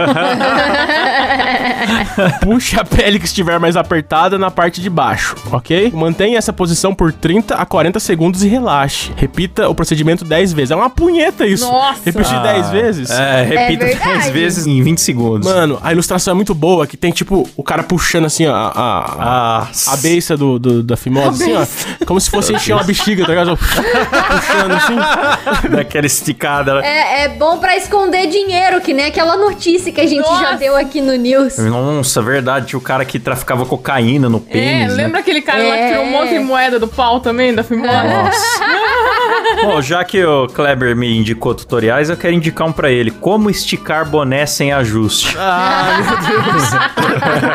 [2.54, 5.92] Puxe a pele que estiver mais apertada na parte de baixo, ok?
[5.94, 9.12] Mantenha essa posição por 30 a 40 segundos e relaxe.
[9.16, 10.70] Repita o procedimento 10 vezes.
[10.70, 11.66] É uma punheta isso.
[11.66, 12.02] Nossa!
[12.06, 13.10] Repetir 10 vezes?
[13.10, 14.20] É, repita É verdade.
[14.22, 15.48] 10 vezes em 20 segundos.
[15.52, 19.00] Mano, a ilustração é muito boa, que tem tipo o cara puxando assim a, a,
[19.00, 21.56] a, Ah, a beiça do, do- da fimose, assim,
[22.00, 22.06] ó.
[22.06, 23.58] Como se fosse encher uma bexiga, tá ligado?
[23.58, 25.70] Puxando assim.
[25.70, 26.82] daquela esticada.
[26.86, 30.56] É, é bom pra esconder dinheiro, que nem aquela notícia que a gente já Nossa.
[30.58, 31.58] deu aqui no News.
[31.58, 32.43] Nossa, verdade.
[32.66, 34.96] Tinha o cara que traficava cocaína no É, pênis.
[34.98, 35.04] né?
[35.04, 36.12] lembra aquele cara lá que tirou um É.
[36.12, 37.88] monte de moeda do pau também, da fimose?
[37.92, 38.64] Nossa.
[39.64, 43.12] Bom, já que o Kleber me indicou tutoriais, eu quero indicar um pra ele.
[43.12, 45.36] Como esticar boné sem ajuste.
[45.40, 46.70] Ah, meu Deus.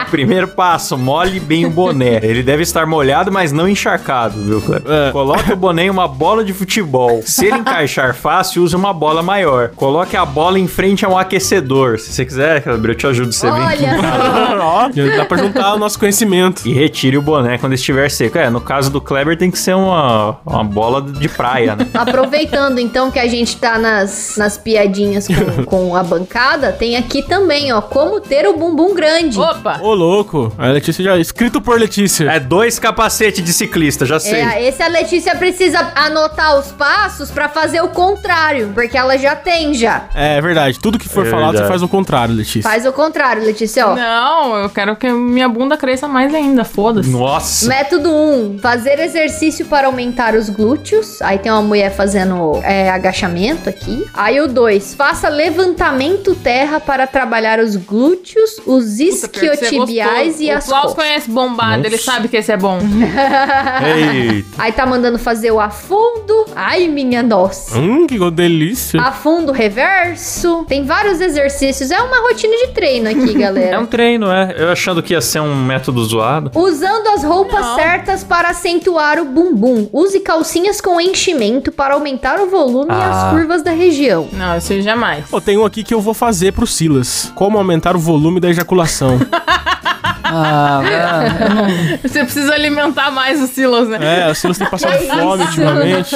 [0.11, 2.21] Primeiro passo, molhe bem o boné.
[2.23, 4.91] Ele deve estar molhado, mas não encharcado, viu, Kleber?
[4.93, 5.11] É.
[5.13, 7.21] Coloque o boné em uma bola de futebol.
[7.25, 9.71] Se ele encaixar fácil, use uma bola maior.
[9.77, 11.99] Coloque a bola em frente a um aquecedor.
[11.99, 13.33] Se você quiser, Kleber, eu te ajudo.
[13.33, 13.85] Você vem aqui.
[14.69, 16.63] Ó, dá pra juntar o nosso conhecimento.
[16.67, 18.39] E retire o boné quando estiver seco.
[18.39, 21.87] É, no caso do Kleber tem que ser uma, uma bola de praia, né?
[21.95, 27.23] Aproveitando então que a gente tá nas, nas piadinhas com, com a bancada, tem aqui
[27.23, 29.39] também, ó, como ter o bumbum grande.
[29.39, 29.79] Opa!
[29.81, 30.53] Ô, louco.
[30.59, 31.19] A Letícia já...
[31.19, 32.31] Escrito por Letícia.
[32.31, 34.41] É dois capacetes de ciclista, já sei.
[34.41, 39.35] É, esse a Letícia precisa anotar os passos pra fazer o contrário, porque ela já
[39.35, 40.05] tem já.
[40.15, 40.79] É, verdade.
[40.79, 41.69] Tudo que for É falado, você verdade.
[41.69, 42.63] faz o contrário, Letícia.
[42.63, 43.95] Faz o contrário, Letícia, ó.
[43.95, 47.09] Não, eu quero que minha bunda cresça mais ainda, foda-se.
[47.11, 47.67] Nossa.
[47.69, 51.21] Método 1, fazer exercício para aumentar os glúteos.
[51.23, 54.05] Aí tem uma mulher fazendo é, agachamento aqui.
[54.15, 60.57] Aí o 2, faça levantamento terra para trabalhar os glúteos, os é isquiotibiais e o
[60.57, 61.05] as Klaus costas.
[61.05, 62.05] conhece bombado, ele Nossa.
[62.05, 62.79] sabe que esse é bom.
[63.85, 64.49] Eita.
[64.59, 66.47] Aí tá mandando fazer o afundo.
[66.55, 67.79] Ai, minha nossa.
[67.79, 69.01] Hum, que delícia.
[69.01, 70.65] Afundo reverso.
[70.69, 71.91] Tem vários exercícios.
[71.91, 73.81] É uma rotina de treino aqui, É galera.
[73.81, 74.48] um treino, é.
[74.57, 76.51] Eu achando que ia ser um método zoado.
[76.55, 77.77] Usando as roupas Não.
[77.77, 79.89] certas para acentuar o bumbum.
[79.93, 83.11] Use calcinhas com enchimento para aumentar o volume e Ah.
[83.27, 84.29] as curvas da região.
[84.33, 85.27] Não, isso jamais.
[85.29, 87.33] Pô, tem um aqui que eu vou fazer pro Silas.
[87.35, 89.19] Como aumentar o volume da ejaculação.
[90.31, 93.99] Ah, mano, Você precisa alimentar mais o Silas, né?
[94.27, 96.15] é, o Silas tem passado Que fome ultimamente.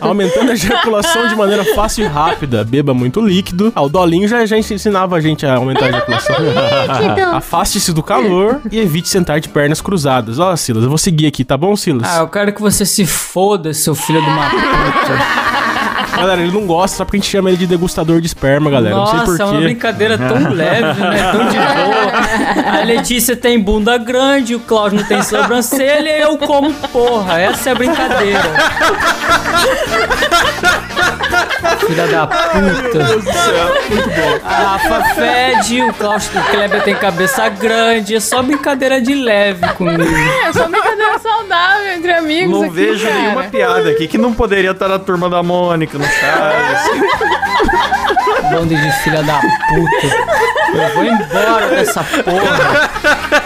[0.00, 2.64] Aumentando a ejaculação de maneira fácil e rápida.
[2.64, 3.72] Beba muito líquido.
[3.74, 6.36] Ah, o Dolinho já, já ensinava a gente a aumentar a ejaculação.
[7.34, 10.38] Afaste-se do calor e evite sentar de pernas cruzadas.
[10.38, 12.08] Ó, Silas, eu vou seguir aqui, tá bom, Silas?
[12.08, 15.63] Ah, eu quero que você se foda, seu filho de uma puta.
[16.16, 18.94] Galera, ele não gosta, só porque a gente chama ele de degustador de esperma, galera.
[18.96, 19.64] Nossa, não sei é uma porquê.
[19.64, 21.32] brincadeira tão leve, né?
[21.32, 22.80] Tão de boa.
[22.80, 27.40] A Letícia tem bunda grande, o Cláudio não tem sobrancelha e eu como porra.
[27.40, 28.42] Essa é a brincadeira.
[31.86, 33.04] Filha da puta.
[34.44, 38.14] A Rafa fede, o Cláudio, o Kleber tem cabeça grande.
[38.16, 40.02] É só brincadeira de leve comigo.
[40.46, 43.18] É só brincadeira saudável entre amigos Não aqui, vejo cara.
[43.20, 46.80] nenhuma piada aqui que não poderia estar na turma da Mônica, no Chaves.
[48.50, 50.06] Bando de filha da puta.
[50.74, 52.90] Eu vou embora dessa porra.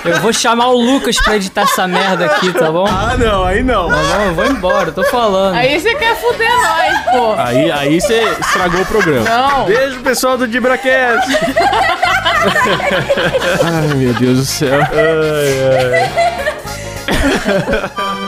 [0.04, 2.84] Eu vou chamar o Lucas pra editar essa merda aqui, tá bom?
[2.84, 3.88] Tá Ah, não, aí não.
[3.88, 3.94] bom,
[4.26, 5.54] eu vou embora, eu tô falando.
[5.56, 7.34] Aí você quer fuder nós, pô.
[7.38, 9.28] Aí, aí você estragou o programa.
[9.28, 9.64] Não.
[9.66, 11.28] Beijo, pessoal do Dibracast.
[13.64, 14.78] Ai, meu Deus do céu.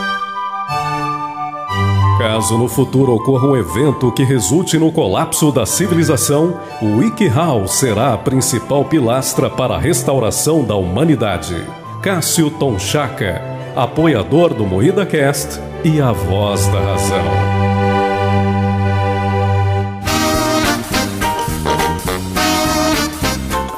[2.20, 8.12] Caso no futuro ocorra um evento que resulte no colapso da civilização, o WikiHow será
[8.12, 11.56] a principal pilastra para a restauração da humanidade.
[12.02, 13.40] Cássio Tonchaca,
[13.74, 17.59] apoiador do Moída Cast e a voz da razão.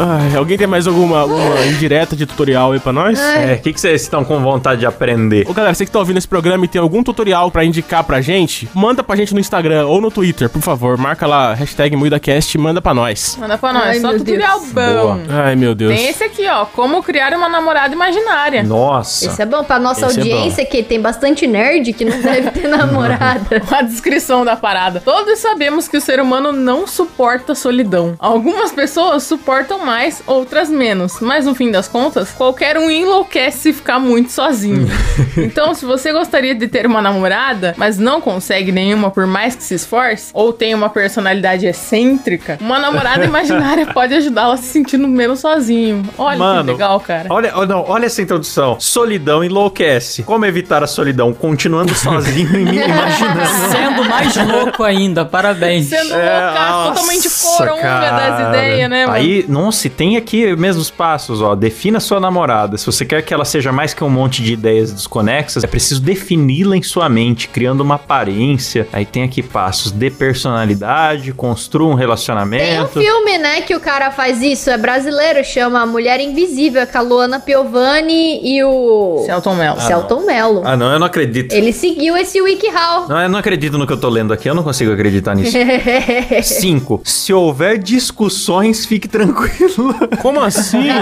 [0.05, 3.21] Ai, alguém tem mais alguma, alguma indireta de tutorial aí pra nós?
[3.21, 5.47] É, o que, que vocês estão com vontade de aprender?
[5.49, 8.21] Ô galera, você que tá ouvindo esse programa e tem algum tutorial pra indicar pra
[8.21, 10.99] gente, manda pra gente no Instagram ou no Twitter, por favor.
[10.99, 13.37] Marca lá, hashtag MuidaCast e manda pra nós.
[13.39, 13.85] Manda pra nós.
[13.85, 14.73] Ai, Só meu tutorial Deus.
[14.73, 15.21] bom.
[15.31, 15.95] Ai, meu Deus.
[15.95, 16.65] Tem esse aqui, ó.
[16.65, 18.65] Como criar uma namorada imaginária.
[18.65, 19.27] Nossa.
[19.27, 22.51] Esse é bom pra nossa Esse é audiência, que tem bastante nerd que não deve
[22.51, 23.63] ter namorada.
[23.71, 25.01] A descrição da parada.
[25.01, 28.15] Todos sabemos que o ser humano não suporta solidão.
[28.19, 29.92] Algumas pessoas suportam mais,
[30.27, 31.21] outras menos.
[31.21, 34.89] Mas no fim das contas, qualquer um enlouquece se ficar muito sozinho.
[35.37, 39.63] então, se você gostaria de ter uma namorada, mas não consegue nenhuma por mais que
[39.63, 45.07] se esforce, ou tem uma personalidade excêntrica, uma namorada imaginária pode ajudá-la a se sentindo
[45.07, 46.03] menos sozinho.
[46.19, 47.29] Olha Mano, que legal, cara.
[47.31, 48.79] Olha, oh, não, olha essa introdução.
[48.81, 50.23] Solidão enlouquece.
[50.23, 51.33] Como evitar a solidão?
[51.33, 53.47] Continuando sozinho e me imaginando.
[53.71, 55.87] Sendo mais louco ainda, parabéns.
[55.87, 58.49] Sendo É, loucaço, nossa, totalmente coronga das cara.
[58.49, 59.17] ideias, né, mano?
[59.19, 61.55] Aí, nossa, e tem aqui mesmo os passos, ó.
[61.55, 62.77] Defina sua namorada.
[62.77, 66.01] Se você quer que ela seja mais que um monte de ideias desconexas, é preciso
[66.01, 68.87] defini-la em sua mente, criando uma aparência.
[68.93, 73.01] Aí tem aqui passos de personalidade, construa um Tem um relacionamento.
[73.01, 77.41] filme, né, que o cara faz isso, é brasileiro, chama Mulher Invisível, com a Luana
[77.41, 79.81] Piovani e o Celton Mello.
[79.81, 80.63] Celton Mello.
[80.65, 81.53] Ah, não, eu não acredito.
[81.53, 83.09] Ele seguiu esse WikiHow.
[83.09, 85.57] Não, eu não acredito no que eu tô lendo aqui, eu não consigo acreditar nisso.
[86.43, 87.01] 5.
[87.05, 89.72] Se houver discussões, fique tranquilo.
[90.21, 90.83] Como assim?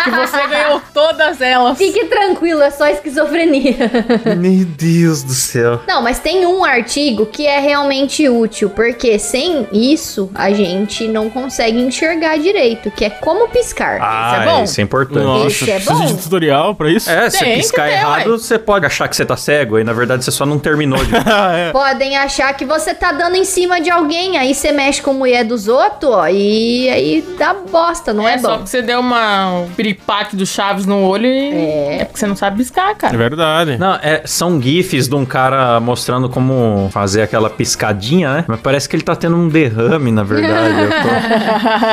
[0.00, 1.76] Que você ganhou todas elas.
[1.76, 3.76] Fique tranquilo, é só esquizofrenia.
[4.38, 5.80] Meu Deus do céu.
[5.86, 11.28] Não, mas tem um artigo que é realmente útil, porque sem isso a gente não
[11.28, 13.98] consegue enxergar direito, que é como piscar.
[14.00, 14.64] Ah, é bom?
[14.64, 15.22] isso é importante.
[15.22, 16.06] Nossa, Esse é precisa bom.
[16.06, 17.10] de tutorial pra isso?
[17.10, 18.38] É, se piscar ter, errado, ué.
[18.38, 21.10] você pode achar que você tá cego, aí na verdade você só não terminou de.
[21.14, 21.72] É.
[21.72, 25.14] Podem achar que você tá dando em cima de alguém, aí você mexe com a
[25.14, 28.62] mulher dos outros, ó, e aí dá bosta, não é, é só bom.
[28.64, 32.04] que você deu uma um piripaque do Chaves no olho e é.
[32.04, 33.16] porque você não sabe piscar, É cara.
[33.16, 33.76] verdade.
[33.78, 38.44] Não, é, são gifs de um cara mostrando como fazer aquela piscadinha, né?
[38.46, 40.74] Mas parece que ele tá tendo um derrame, na verdade.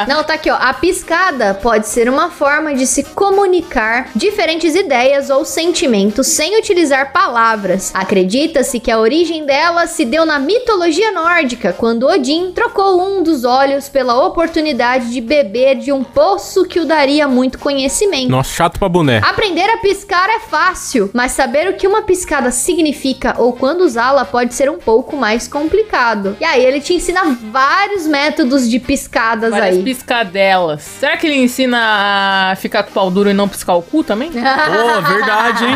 [0.05, 0.55] Tô- Não, tá aqui, ó.
[0.59, 7.11] A piscada pode ser uma forma de se comunicar diferentes ideias ou sentimentos sem utilizar
[7.13, 7.91] palavras.
[7.93, 13.43] Acredita-se que a origem dela se deu na mitologia nórdica, quando Odin trocou um dos
[13.43, 18.29] olhos pela oportunidade de beber de um poço que o daria muito conhecimento.
[18.29, 19.19] Nossa, chato pra boné.
[19.23, 24.25] Aprender a piscar é fácil, mas saber o que uma piscada significa ou quando usá-la
[24.25, 26.35] pode ser um pouco mais complicado.
[26.39, 29.83] E aí ele te ensina vários métodos de piscadas Várias aí.
[29.83, 30.81] piscadelas.
[30.83, 34.03] Será que ele ensina a ficar com o pau duro e não piscar o cu
[34.03, 34.31] também?
[34.31, 35.75] Pô, verdade, hein?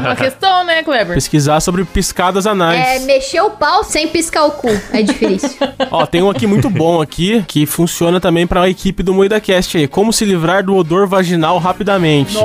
[0.00, 1.14] Uma questão, né, Kleber?
[1.14, 3.04] Pesquisar sobre piscadas É, anais.
[3.04, 4.68] mexer o pau sem piscar o cu.
[4.92, 5.50] É difícil.
[5.90, 9.86] Ó, tem um aqui muito bom aqui, que funciona também pra equipe do MoidaCast aí.
[9.86, 12.36] Como se livrar do odor vaginal rapidamente.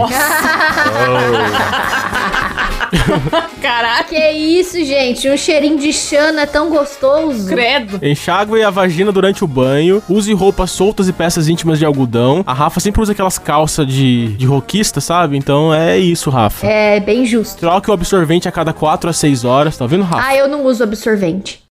[3.61, 5.29] Caraca, que isso, gente?
[5.29, 7.47] Um cheirinho de chana é tão gostoso.
[7.47, 7.99] credo.
[8.05, 10.01] Enxague a vagina durante o banho.
[10.07, 12.43] Use roupas soltas e peças íntimas de algodão.
[12.45, 15.37] A Rafa sempre usa aquelas calças de, de roquista, sabe?
[15.37, 16.65] Então é isso, Rafa.
[16.65, 17.59] É bem justo.
[17.59, 19.77] Troque o absorvente a cada 4 a 6 horas.
[19.77, 20.25] Tá vendo, Rafa?
[20.27, 21.66] Ah, eu não uso absorvente.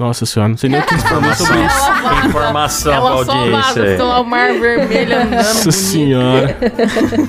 [0.00, 1.90] Nossa senhora, não sei nem o que informar sobre isso.
[1.90, 3.60] Ela, Informação pra ela só audiência.
[3.62, 3.90] vaza, aí.
[3.90, 5.30] fica lá o mar vermelho andando.
[5.36, 5.72] Nossa bonito.
[5.72, 6.56] senhora.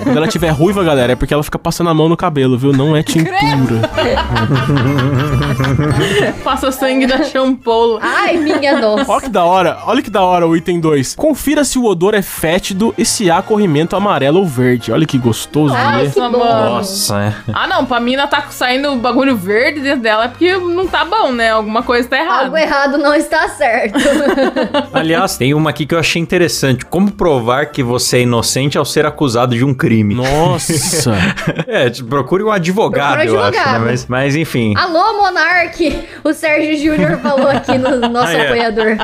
[0.03, 2.71] Quando ela tiver ruiva, galera, é porque ela fica passando a mão no cabelo, viu?
[2.71, 3.41] Não é tintura.
[6.43, 7.99] Passa sangue da champola.
[8.01, 9.11] Ai, minha nossa.
[9.11, 11.15] Olha que da hora, olha que da hora o item 2.
[11.15, 14.91] Confira se o odor é fétido e se há corrimento amarelo ou verde.
[14.93, 16.09] Olha que gostoso, Ai, né?
[16.11, 16.45] que Nossa, bom.
[16.45, 16.69] mano.
[16.75, 17.33] Nossa, é.
[17.53, 21.31] Ah, não, pra mina tá saindo bagulho verde dentro dela é porque não tá bom,
[21.31, 21.51] né?
[21.51, 22.45] Alguma coisa tá errada.
[22.45, 23.97] Algo errado não está certo.
[24.93, 26.85] Aliás, tem uma aqui que eu achei interessante.
[26.85, 30.15] Como provar que você é inocente ao ser acusado de um crime?
[30.15, 31.11] Nossa.
[31.67, 33.59] É, procure um advogado, Procure um eu acho, né?
[33.59, 33.85] advogado.
[33.85, 34.73] Mas, mas enfim.
[34.75, 35.99] Alô, Monark!
[36.23, 38.45] O Sérgio Júnior falou aqui no nosso Ah, é.
[38.45, 38.97] apoiador.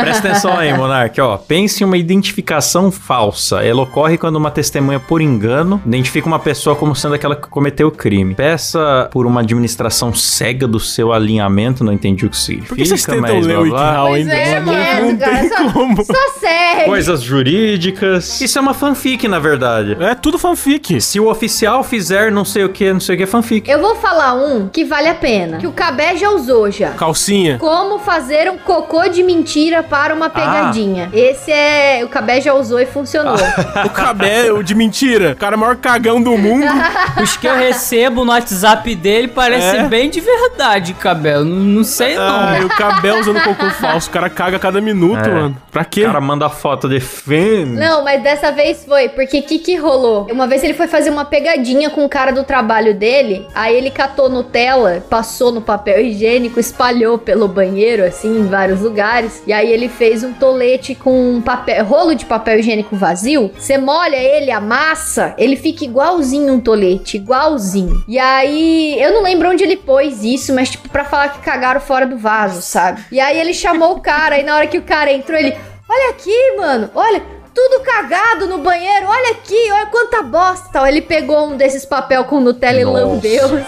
[0.00, 1.36] Presta atenção aí, Monark, ó.
[1.36, 3.62] Pense em uma identificação falsa.
[3.64, 7.88] Ela ocorre quando uma testemunha, por engano, identifica uma pessoa como sendo aquela que cometeu
[7.88, 8.34] o crime.
[8.34, 12.82] Peça por uma administração cega do seu alinhamento, não entendi o que significa, Por que
[12.96, 14.34] vocês tentam ler o Pois ainda?
[14.34, 15.38] é, Não- quieto, não cara.
[15.38, 16.04] tem Só, como.
[16.04, 16.84] só segue.
[16.84, 18.40] Coisas jurídicas.
[18.40, 19.96] Isso é uma fanfic, na verdade.
[20.00, 21.00] É tudo fanfic.
[21.00, 23.70] Se o oficial fizer não sei o que, não sei o que, é fanfic.
[23.70, 25.58] Eu vou falar um que vale a pena.
[25.58, 26.90] Que o Cabé já usou já.
[26.90, 27.58] Calcinha.
[27.58, 31.08] Como fazer um cocô de mentira para uma pegadinha.
[31.12, 32.02] Esse é.
[32.04, 33.36] O Cabé já usou e funcionou.
[33.84, 35.32] O cabelo de mentira.
[35.32, 36.66] O cara é o maior cagão do mundo.
[37.22, 39.82] Os que eu recebo no WhatsApp dele parece É?
[39.84, 41.44] bem de verdade, cabelo.
[41.44, 42.22] Não, não sei não.
[42.22, 44.08] Ai, o cabelo usando cocô falso.
[44.08, 45.28] O cara caga a cada minuto, É.
[45.28, 45.56] mano.
[45.70, 46.02] Pra quê?
[46.02, 47.88] O cara manda foto de fêmea.
[47.88, 50.26] Não, mas dessa vez foi, porque o que, que rolou?
[50.30, 53.90] Uma vez ele foi fazer uma pegadinha com o cara do trabalho dele, aí ele
[53.90, 59.70] catou Nutella, passou no papel higiênico, espalhou pelo banheiro, assim, em vários lugares, e aí
[59.70, 64.50] ele fez um tolete com um papel, rolo de papel higiênico vazio, você molha ele,
[64.50, 68.02] amassa, ele fica igualzinho um tolete, igualzinho.
[68.08, 71.80] E aí, eu não lembro onde ele pôs isso, mas tipo, pra falar que cagaram
[71.80, 73.04] fora do vaso, sabe?
[73.10, 75.56] E aí ele chamou o cara, e na hora que o cara entrou, ele,
[75.88, 77.22] olha aqui, mano, olha,
[77.54, 80.88] tudo cagado no banheiro, olha aqui, olha quanta bosta.
[80.88, 83.48] Ele pegou um desses papel com Nutella e lambeu.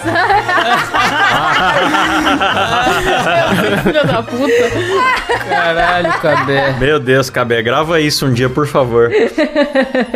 [3.83, 4.71] Filha da puta.
[5.49, 6.77] Caralho, Cabé.
[6.79, 9.11] Meu Deus, Cabé, grava isso um dia, por favor.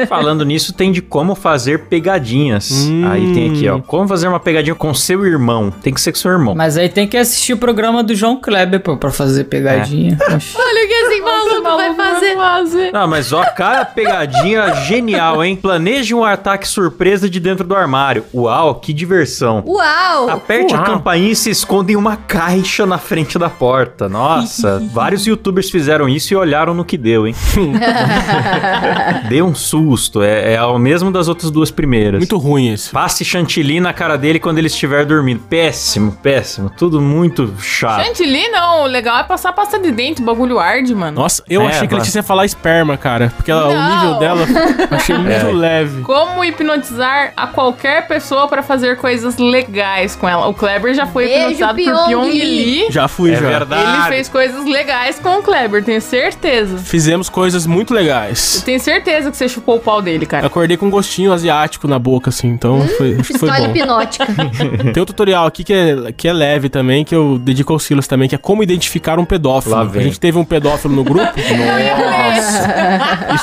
[0.09, 2.71] Falando nisso, tem de como fazer pegadinhas.
[2.71, 3.07] Hum.
[3.11, 3.81] Aí tem aqui, ó.
[3.81, 5.71] Como fazer uma pegadinha com seu irmão.
[5.71, 6.55] Tem que ser com seu irmão.
[6.55, 10.17] Mas aí tem que assistir o programa do João Kleber, pô, pra fazer pegadinha.
[10.35, 10.57] Oxi.
[10.57, 12.37] olha o que esse maluco vai fazer.
[12.37, 12.93] fazer.
[12.93, 15.57] Não, mas ó, cara, pegadinha genial, hein?
[15.57, 18.25] Planeje um ataque surpresa de dentro do armário.
[18.33, 19.65] Uau, que diversão.
[19.67, 20.31] Uau!
[20.31, 20.87] Aperte a Uau.
[20.87, 24.09] campainha e se esconda em uma caixa na frente da porta.
[24.09, 27.35] Nossa, vários youtubers fizeram isso e olharam no que deu, hein?
[29.29, 30.23] Deu um susto.
[30.23, 32.21] É, é o mesmo das outras duas primeiras.
[32.21, 32.91] Muito ruim esse.
[32.91, 35.41] Passe chantilly na cara dele quando ele estiver dormindo.
[35.51, 36.71] Péssimo, péssimo.
[36.71, 38.05] Tudo muito chato.
[38.05, 41.21] Chantilly não, o legal é passar pasta de dente, o bagulho arde, mano.
[41.21, 43.33] Nossa, eu É, achei que ele tinha falar esperma, cara.
[43.37, 44.47] Porque ela- o nível dela
[44.91, 45.53] achei muito É.
[45.53, 46.03] leve.
[46.03, 50.47] Como hipnotizar a qualquer pessoa pra fazer coisas legais com ela.
[50.49, 52.87] O Kleber já foi Beijo, hipnotizado por Pyong Pyong Lee.
[52.91, 53.49] Já fui, É já.
[53.49, 53.99] verdade.
[53.99, 56.79] Ele fez coisas legais com o Kleber, tenho certeza.
[56.79, 58.63] Fizemos coisas muito legais.
[58.65, 60.47] Tenho certeza que você chupou o pau dele, cara.
[60.47, 63.67] Acordei com um gostinho asiático na boca, assim, então foi, que foi Pistola bom.
[63.77, 64.27] hipnótica.
[64.93, 68.07] Tem um tutorial aqui que é, que é leve também, que eu dedico ao Silas
[68.07, 69.77] também, que é como identificar um pedófilo.
[69.77, 71.29] A gente teve um pedófilo no grupo.
[71.39, 72.69] Nossa.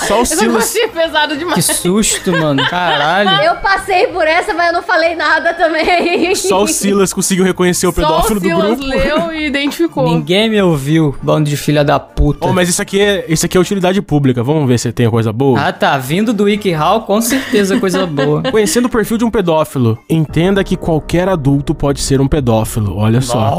[0.03, 0.63] E só o Eu não Silas.
[0.75, 1.65] achei pesado Que demais.
[1.65, 2.63] susto, mano.
[2.69, 3.29] Caralho.
[3.45, 6.33] Eu passei por essa, mas eu não falei nada também.
[6.35, 8.83] Só o Silas conseguiu reconhecer o Só o pedófilo do Silas grupo.
[8.85, 10.03] leu e identificou.
[10.05, 12.47] Ninguém me ouviu, bando de filha da puta.
[12.47, 14.43] Oh, mas isso aqui, é, isso aqui é utilidade pública.
[14.43, 15.59] Vamos ver se tem coisa boa.
[15.59, 15.97] Ah, tá.
[15.97, 18.41] Vindo do WikiHow, com certeza coisa boa.
[18.51, 22.97] Conhecendo o perfil de um pedófilo, entenda que qualquer adulto pode ser um pedófilo.
[22.97, 23.53] Olha só.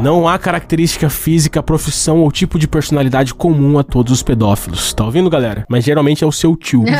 [0.00, 4.92] Não há característica física, profissão ou tipo de personalidade comum a todos os pedófilos.
[4.92, 5.64] Tá ouvindo, galera?
[5.68, 6.84] Mas geralmente é o seu tio.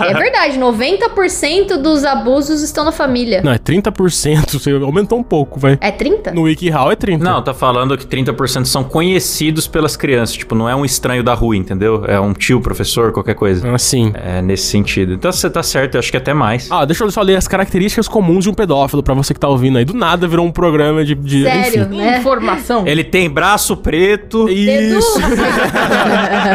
[0.00, 3.40] É verdade, 90% dos abusos estão na família.
[3.42, 4.52] Não, é 30%.
[4.52, 5.78] Você aumentou um pouco, vai.
[5.80, 6.32] É 30?
[6.32, 7.24] No WikiHow é 30.
[7.24, 10.36] Não, tá falando que 30% são conhecidos pelas crianças.
[10.36, 12.04] Tipo, não é um estranho da rua, entendeu?
[12.06, 13.72] É um tio, professor, qualquer coisa.
[13.74, 14.12] Assim.
[14.14, 15.14] É nesse sentido.
[15.14, 16.68] Então você tá certo, eu acho que até mais.
[16.70, 19.48] Ah, deixa eu só ler as características comuns de um pedófilo pra você que tá
[19.48, 19.84] ouvindo aí.
[19.84, 21.14] Do nada virou um programa de.
[21.14, 21.96] de Sério, enfim.
[21.98, 22.18] né?
[22.18, 22.86] Informação.
[22.86, 24.48] Ele tem braço preto.
[24.48, 25.20] Isso.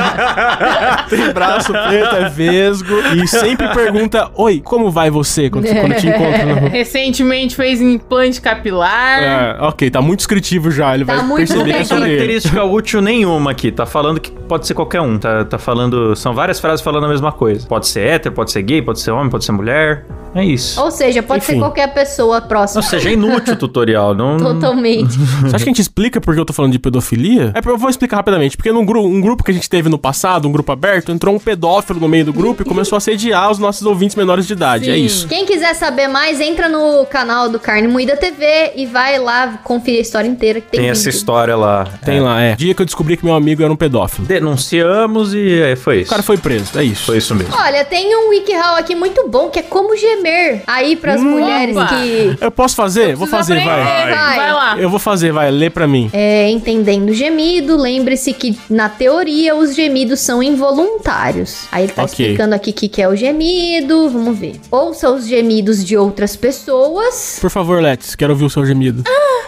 [1.09, 2.95] Tem braço preto, é vesgo.
[3.15, 5.49] E sempre pergunta: Oi, como vai você?
[5.49, 6.69] Quando, quando te encontra na rua.
[6.69, 9.21] Recentemente fez implante capilar.
[9.23, 10.93] É, ok, tá muito descritivo já.
[10.95, 12.15] Ele Tá vai muito perceber que é Não tem sobre ele.
[12.17, 13.71] característica útil nenhuma aqui.
[13.71, 15.17] Tá falando que pode ser qualquer um.
[15.17, 16.15] Tá, tá falando.
[16.15, 17.67] São várias frases falando a mesma coisa.
[17.67, 20.05] Pode ser hétero, pode ser gay, pode ser homem, pode ser mulher.
[20.35, 20.81] É isso.
[20.81, 21.61] Ou seja, pode ser Enfim.
[21.61, 22.81] qualquer pessoa Ou próxima.
[22.81, 24.13] seja, é inútil o tutorial.
[24.13, 24.35] Não...
[24.37, 25.17] Totalmente.
[25.41, 27.53] Você acha que a gente explica por que eu tô falando de pedofilia?
[27.55, 28.57] É, eu vou explicar rapidamente.
[28.57, 31.33] Porque num gru um grupo que a gente teve no passado, um grupo aberto, entrou
[31.33, 34.51] um pedófilo no meio do grupo e começou a assediar os nossos ouvintes menores de
[34.53, 34.89] idade.
[34.89, 35.05] É Sim.
[35.05, 35.27] isso.
[35.29, 39.99] Quem quiser saber mais, entra no canal do Carne Moída TV e vai lá conferir
[39.99, 41.15] a história inteira que tem, Tem essa vídeo.
[41.17, 41.85] história lá.
[42.03, 42.55] Tem lá, é.
[42.55, 44.27] Dia que eu descobri que meu amigo era um pedófilo.
[44.27, 46.09] Denunciamos e é, foi O isso.
[46.09, 47.05] cara foi preso, é isso.
[47.05, 47.53] Foi isso mesmo.
[47.55, 50.24] Olha, tem um WikiHow aqui muito bom que é como gemer.
[50.67, 51.87] Aí pras mulheres Opa.
[51.87, 52.37] que.
[52.41, 53.15] Eu posso fazer?
[53.15, 53.81] Vou fazer, vai.
[53.81, 54.15] aprender.
[54.15, 54.35] Vai.
[54.37, 54.77] Vai lá.
[54.77, 55.49] Eu vou fazer, vai.
[55.51, 56.09] Lê pra mim.
[56.13, 61.67] É, entendendo gemido, lembre-se que, na teoria, os gemidos são involuntários.
[61.71, 62.25] Aí ele tá Ok.
[62.25, 64.59] explicando aqui o que, que é o gemido, vamos ver.
[64.71, 67.37] Ouça os gemidos de outras pessoas.
[67.41, 69.03] Por favor, Letis, quero ouvir o seu gemido.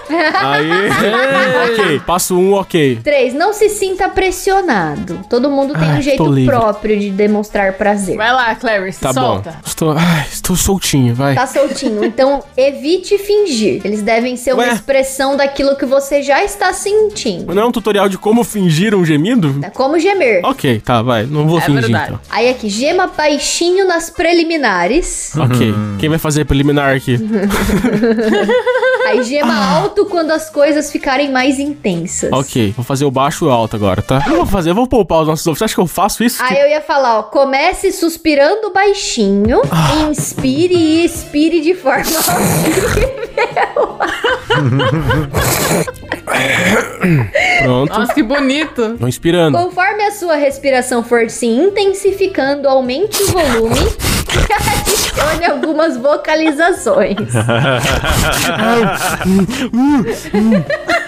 [0.09, 0.69] Aí.
[1.73, 1.99] ok.
[2.05, 2.99] Passo um, ok.
[3.03, 3.33] 3.
[3.33, 5.19] Não se sinta pressionado.
[5.29, 8.15] Todo mundo tem Ai, um jeito próprio de demonstrar prazer.
[8.15, 9.51] Vai lá, Clary, Tá solta.
[9.51, 9.57] bom.
[9.65, 11.33] Estou, ai, estou soltinho, vai.
[11.33, 12.03] Tá soltinho.
[12.03, 13.81] Então, evite fingir.
[13.85, 14.73] Eles devem ser uma Ué?
[14.73, 17.53] expressão daquilo que você já está sentindo.
[17.55, 19.59] Não é um tutorial de como fingir um gemido?
[19.63, 20.41] É como gemer.
[20.43, 21.25] Ok, tá, vai.
[21.25, 22.05] Não vou É fingir verdade.
[22.09, 22.19] então.
[22.29, 25.31] Aí aqui, gema baixinho nas preliminares.
[25.37, 25.73] Ok.
[25.99, 27.17] Quem vai fazer preliminar aqui?
[29.07, 32.29] Aí gema alto quando as coisas ficarem mais intensas.
[32.33, 34.21] Ok, vou fazer o baixo e o alto agora, tá?
[34.27, 35.59] Eu vou fazer, eu vou poupar os nossos ouvintes.
[35.59, 36.43] Você acha que eu faço isso?
[36.43, 39.61] Aí eu ia falar, ó, comece suspirando baixinho,
[40.57, 42.03] inspire e expire de forma
[47.63, 47.97] Pronto.
[47.97, 48.97] Nossa, que bonito.
[48.99, 49.57] Tô inspirando.
[49.57, 53.79] Conforme a sua respiração for se intensificando, aumente o volume
[54.33, 57.15] e adicione algumas vocalizações.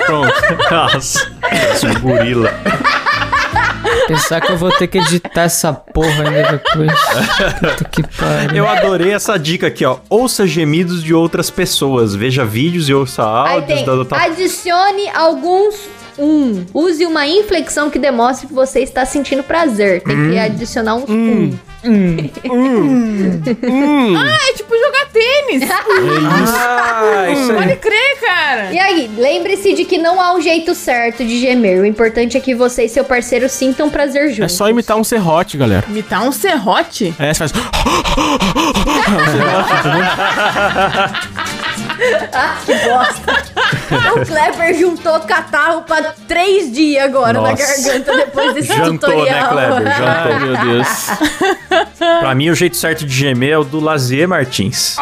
[0.05, 0.33] Pronto.
[0.71, 2.53] Nossa, esse gorila.
[4.09, 6.91] Pensar que eu vou ter que editar essa porra ainda depois.
[7.59, 8.57] Puta que pariu.
[8.57, 9.99] Eu adorei essa dica aqui, ó.
[10.09, 12.15] Ouça gemidos de outras pessoas.
[12.15, 14.17] Veja vídeos e ouça áudios tem, da outra.
[14.17, 15.75] adicione alguns...
[16.21, 16.65] Um.
[16.73, 20.01] Use uma inflexão que demonstre que você está sentindo prazer.
[20.01, 21.57] Tem que adicionar uns um.
[21.81, 22.27] É
[24.53, 25.69] tipo jogar tênis.
[27.01, 27.57] Ah, isso aí.
[27.57, 28.71] Pode crer, cara.
[28.71, 31.81] E aí, lembre-se de que não há um jeito certo de gemer.
[31.81, 34.43] O importante é que você e seu parceiro sintam prazer juntos.
[34.53, 35.85] É só imitar um serrote, galera.
[35.87, 37.13] Imitar um serrote?
[37.19, 37.51] É, você faz.
[42.65, 43.43] Que bosta.
[44.15, 47.81] o Kleber juntou catarro pra três dias agora na Nossa.
[47.83, 49.49] garganta depois desse Jantou, né, tutorial.
[49.49, 49.97] Kleber?
[49.97, 50.39] Jantou.
[50.39, 50.87] Meu Deus.
[52.19, 54.95] Pra mim, o jeito certo de gemer é o do Lazier Martins.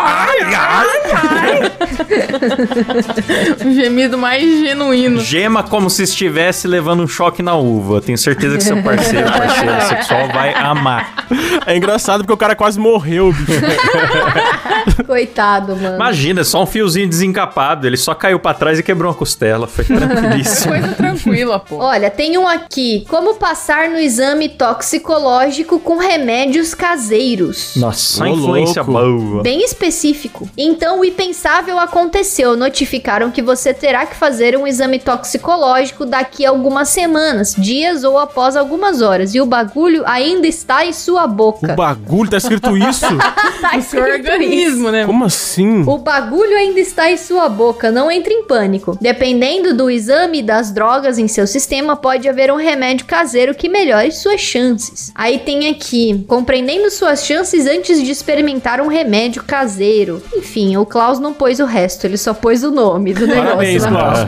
[3.66, 5.20] Um gemido mais genuíno.
[5.22, 8.02] Gema como se estivesse levando um choque na uva.
[8.02, 11.28] Tenho certeza que seu parceiro, parceira sexual vai amar.
[11.66, 13.52] É engraçado porque o cara quase morreu, bicho.
[15.06, 15.96] Coitado, mano.
[15.96, 17.86] Imagina, só um fiozinho desencapado.
[17.88, 19.68] Ele só caiu pra trás e quebrou uma costela.
[19.68, 20.72] Foi tranquilíssimo.
[20.74, 21.78] Coisa tranquila, pô.
[21.78, 23.06] Olha, tem um aqui.
[23.10, 27.74] Como passar no exame toxicológico com remédios caseiros.
[27.76, 29.20] Nossa, Ô, uma influência louco.
[29.22, 29.44] boa.
[29.44, 30.50] Bem específico.
[30.58, 32.56] Então, o impensável aconteceu.
[32.58, 38.18] Notificaram que você terá que fazer um exame toxicológico daqui a algumas semanas, dias ou
[38.18, 39.34] após algumas horas.
[39.36, 41.74] E o bagulho ainda está em sua O boca.
[41.76, 43.06] bagulho, tá escrito isso?
[43.62, 45.06] Tá O escrito organismo, né?
[45.06, 45.84] Como assim?
[45.86, 48.98] O bagulho ainda está em sua boca, não entre em pânico.
[49.02, 53.70] Dependendo do exame e das drogas em seu sistema, pode haver um remédio caseiro que
[53.70, 55.12] melhore suas chances.
[55.16, 60.22] Aí tem aqui, compreendendo suas chances antes de experimentar um remédio caseiro.
[60.36, 63.48] Enfim, o Klaus não pôs o resto, ele só pôs o nome do negócio.
[63.48, 63.90] Parabéns, lá.
[63.90, 64.20] Klaus.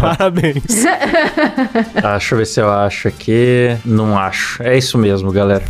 [0.16, 0.84] Parabéns.
[2.02, 3.76] Ah, deixa eu ver se eu acho aqui.
[3.84, 4.62] Não acho.
[4.62, 5.64] É isso mesmo, galera.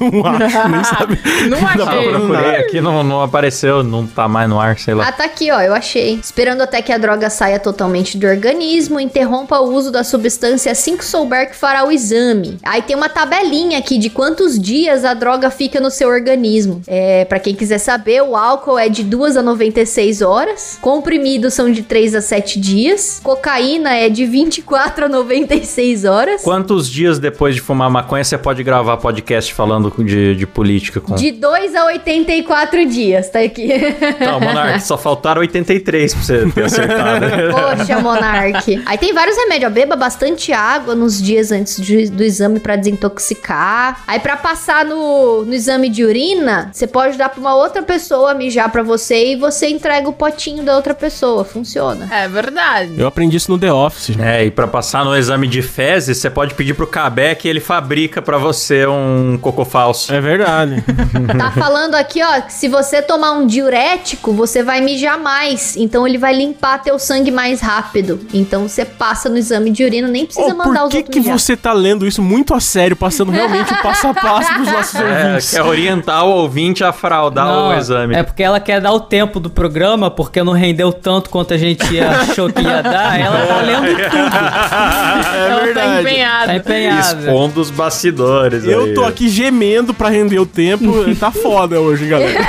[0.00, 1.18] Não acho, nem sabe.
[1.48, 2.08] Não Não, achei.
[2.10, 5.08] procurei aqui, não, não apareceu, não tá mais no ar, sei lá.
[5.08, 6.14] Ah, tá aqui, ó, eu achei.
[6.14, 10.96] Esperando até que a droga saia totalmente do organismo, interrompa o uso da substância assim
[10.96, 12.58] que souber que fará o exame.
[12.62, 16.82] Aí tem uma tabelinha aqui de quantos dias a droga fica no seu organismo.
[16.86, 21.70] É, para quem quiser saber, o álcool é de 2 a 96 horas, comprimidos são
[21.70, 26.42] de 3 a 7 dias, cocaína é de 24 a 96 horas.
[26.42, 31.14] Quantos dias depois de fumar maconha você pode gravar podcast falando de, de política com.
[31.14, 33.68] De 2 a 84 dias, tá aqui.
[34.24, 37.26] Não, Monark, só faltaram 83 pra você ter acertado.
[37.76, 38.82] Poxa, Monark.
[38.84, 39.74] Aí tem vários remédios, ó.
[39.74, 44.02] Beba bastante água nos dias antes de- do exame pra desintoxicar.
[44.06, 48.34] Aí pra passar no, no exame de urina, você pode dar pra uma outra pessoa
[48.34, 51.44] mijar pra você e você entrega o potinho da outra pessoa.
[51.44, 52.08] Funciona.
[52.12, 52.94] É verdade.
[52.98, 54.16] Eu aprendi isso no The Office.
[54.18, 57.60] É, e pra passar no exame de fezes, você pode pedir pro Cabé que ele
[57.60, 60.12] fabrica pra você um cocô falso.
[60.12, 60.82] É verdade.
[61.38, 65.76] Tá falando aqui, ó, que se você tomar um diurético, você vai mijar mais.
[65.76, 68.20] Então ele vai limpar teu sangue mais rápido.
[68.32, 71.12] Então você passa no exame de urina, nem precisa Ô, mandar por os que, outros
[71.14, 71.38] que mijar.
[71.38, 74.94] você tá lendo isso muito a sério, passando realmente o passo a passo pros nossos
[75.00, 75.50] É, ouvintes?
[75.50, 78.14] quer orientar o ouvinte a fraudar o exame.
[78.14, 81.58] É porque ela quer dar o tempo do programa, porque não rendeu tanto quanto a
[81.58, 83.18] gente achou que ia dar.
[83.20, 84.34] Ela tá lendo tudo.
[85.34, 86.00] É Ela tá verdade.
[86.00, 86.46] empenhada.
[86.46, 87.20] Tá empenhada.
[87.20, 88.64] Expondo os bastidores.
[88.64, 88.72] aí.
[88.72, 90.92] Eu tô aqui gemendo pra render o tempo.
[91.18, 92.40] Tá foda hoje, galera.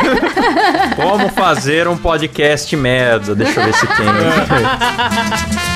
[0.95, 3.35] Como fazer um podcast merda?
[3.35, 4.05] Deixa eu ver se tem.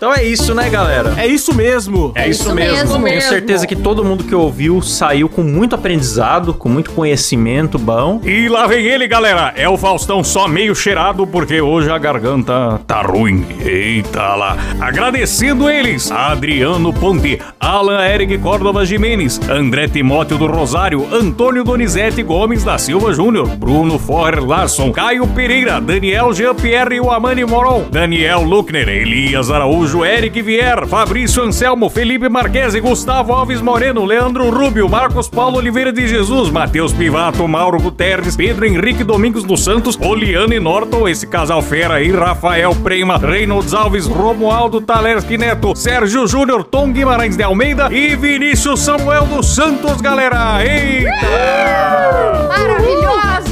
[0.00, 1.12] Então é isso, né, galera?
[1.18, 2.12] É isso mesmo.
[2.14, 2.98] É isso, isso mesmo.
[2.98, 3.04] mesmo.
[3.04, 8.18] Tenho certeza que todo mundo que ouviu saiu com muito aprendizado, com muito conhecimento bom.
[8.24, 9.52] E lá vem ele, galera.
[9.54, 13.44] É o Faustão só meio cheirado porque hoje a garganta tá ruim.
[13.62, 14.56] Eita lá.
[14.80, 22.64] Agradecendo eles: Adriano Ponte, Alan Eric Córdova Jimenez, André Timóteo do Rosário, Antônio Donizete Gomes
[22.64, 29.50] da Silva Júnior, Bruno Forrer Larson, Caio Pereira, Daniel Jean-Pierre Wamani Moron, Daniel Luckner, Elias
[29.50, 35.58] Araújo, Araújo, Eric Vier, Fabrício Anselmo, Felipe Marquese, Gustavo Alves Moreno, Leandro Rubio, Marcos Paulo
[35.58, 41.26] Oliveira de Jesus, Matheus Pivato, Mauro Guterres, Pedro Henrique Domingos dos Santos, Oliane Norton, esse
[41.26, 47.42] casal fera aí, Rafael Prema, Reynolds Alves, Romualdo Talerski Neto, Sérgio Júnior, Tom Guimarães de
[47.42, 50.64] Almeida e Vinícius Samuel dos Santos, galera!
[50.64, 51.10] Eita!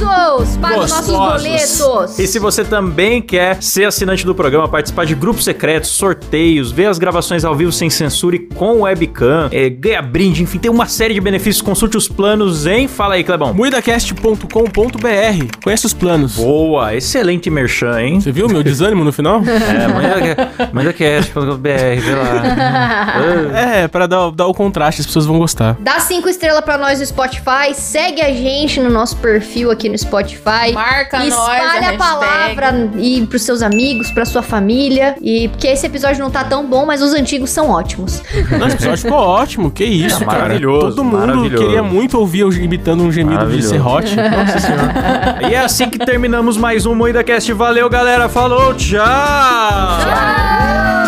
[0.03, 0.57] Maravilhosos!
[0.57, 1.77] Paga os nossos Gostosos.
[1.77, 2.19] boletos.
[2.19, 6.87] E se você também quer ser assinante do programa, participar de grupos secretos, sorteios, ver
[6.87, 10.87] as gravações ao vivo sem censura e com webcam, é, ganhar brinde, enfim, tem uma
[10.87, 11.61] série de benefícios.
[11.61, 12.87] Consulte os planos em.
[12.87, 13.53] Fala aí, Clebão.
[13.53, 15.57] Muidacast.com.br.
[15.63, 16.35] Conhece os planos.
[16.35, 18.21] Boa, excelente merchan, hein?
[18.21, 19.41] Você viu meu desânimo no final?
[20.09, 23.19] É, manda cast.br, vê lá.
[23.59, 25.75] É, pra dar, dar o contraste, as pessoas vão gostar.
[25.79, 29.97] Dá cinco estrelas pra nós no Spotify, segue a gente no nosso perfil aqui no
[29.97, 30.71] Spotify.
[30.73, 35.15] Marca nós, Espalha a a, palavra e pros seus amigos, pra sua família.
[35.21, 38.21] E porque esse episódio não tá tão bom, mas os antigos são ótimos.
[38.51, 40.39] Não, esse episódio ficou ótimo, que isso, É, cara.
[40.43, 41.63] maravilhoso, Todo mundo maravilhoso.
[41.63, 44.15] queria muito ouvir eu imitando um gemido de serrote.
[44.15, 45.39] Nossa senhora.
[45.49, 47.51] E é assim que terminamos mais um MoídaCast.
[47.53, 48.29] Valeu, galera.
[48.29, 48.99] Falou, tchau!
[48.99, 50.98] Tchau!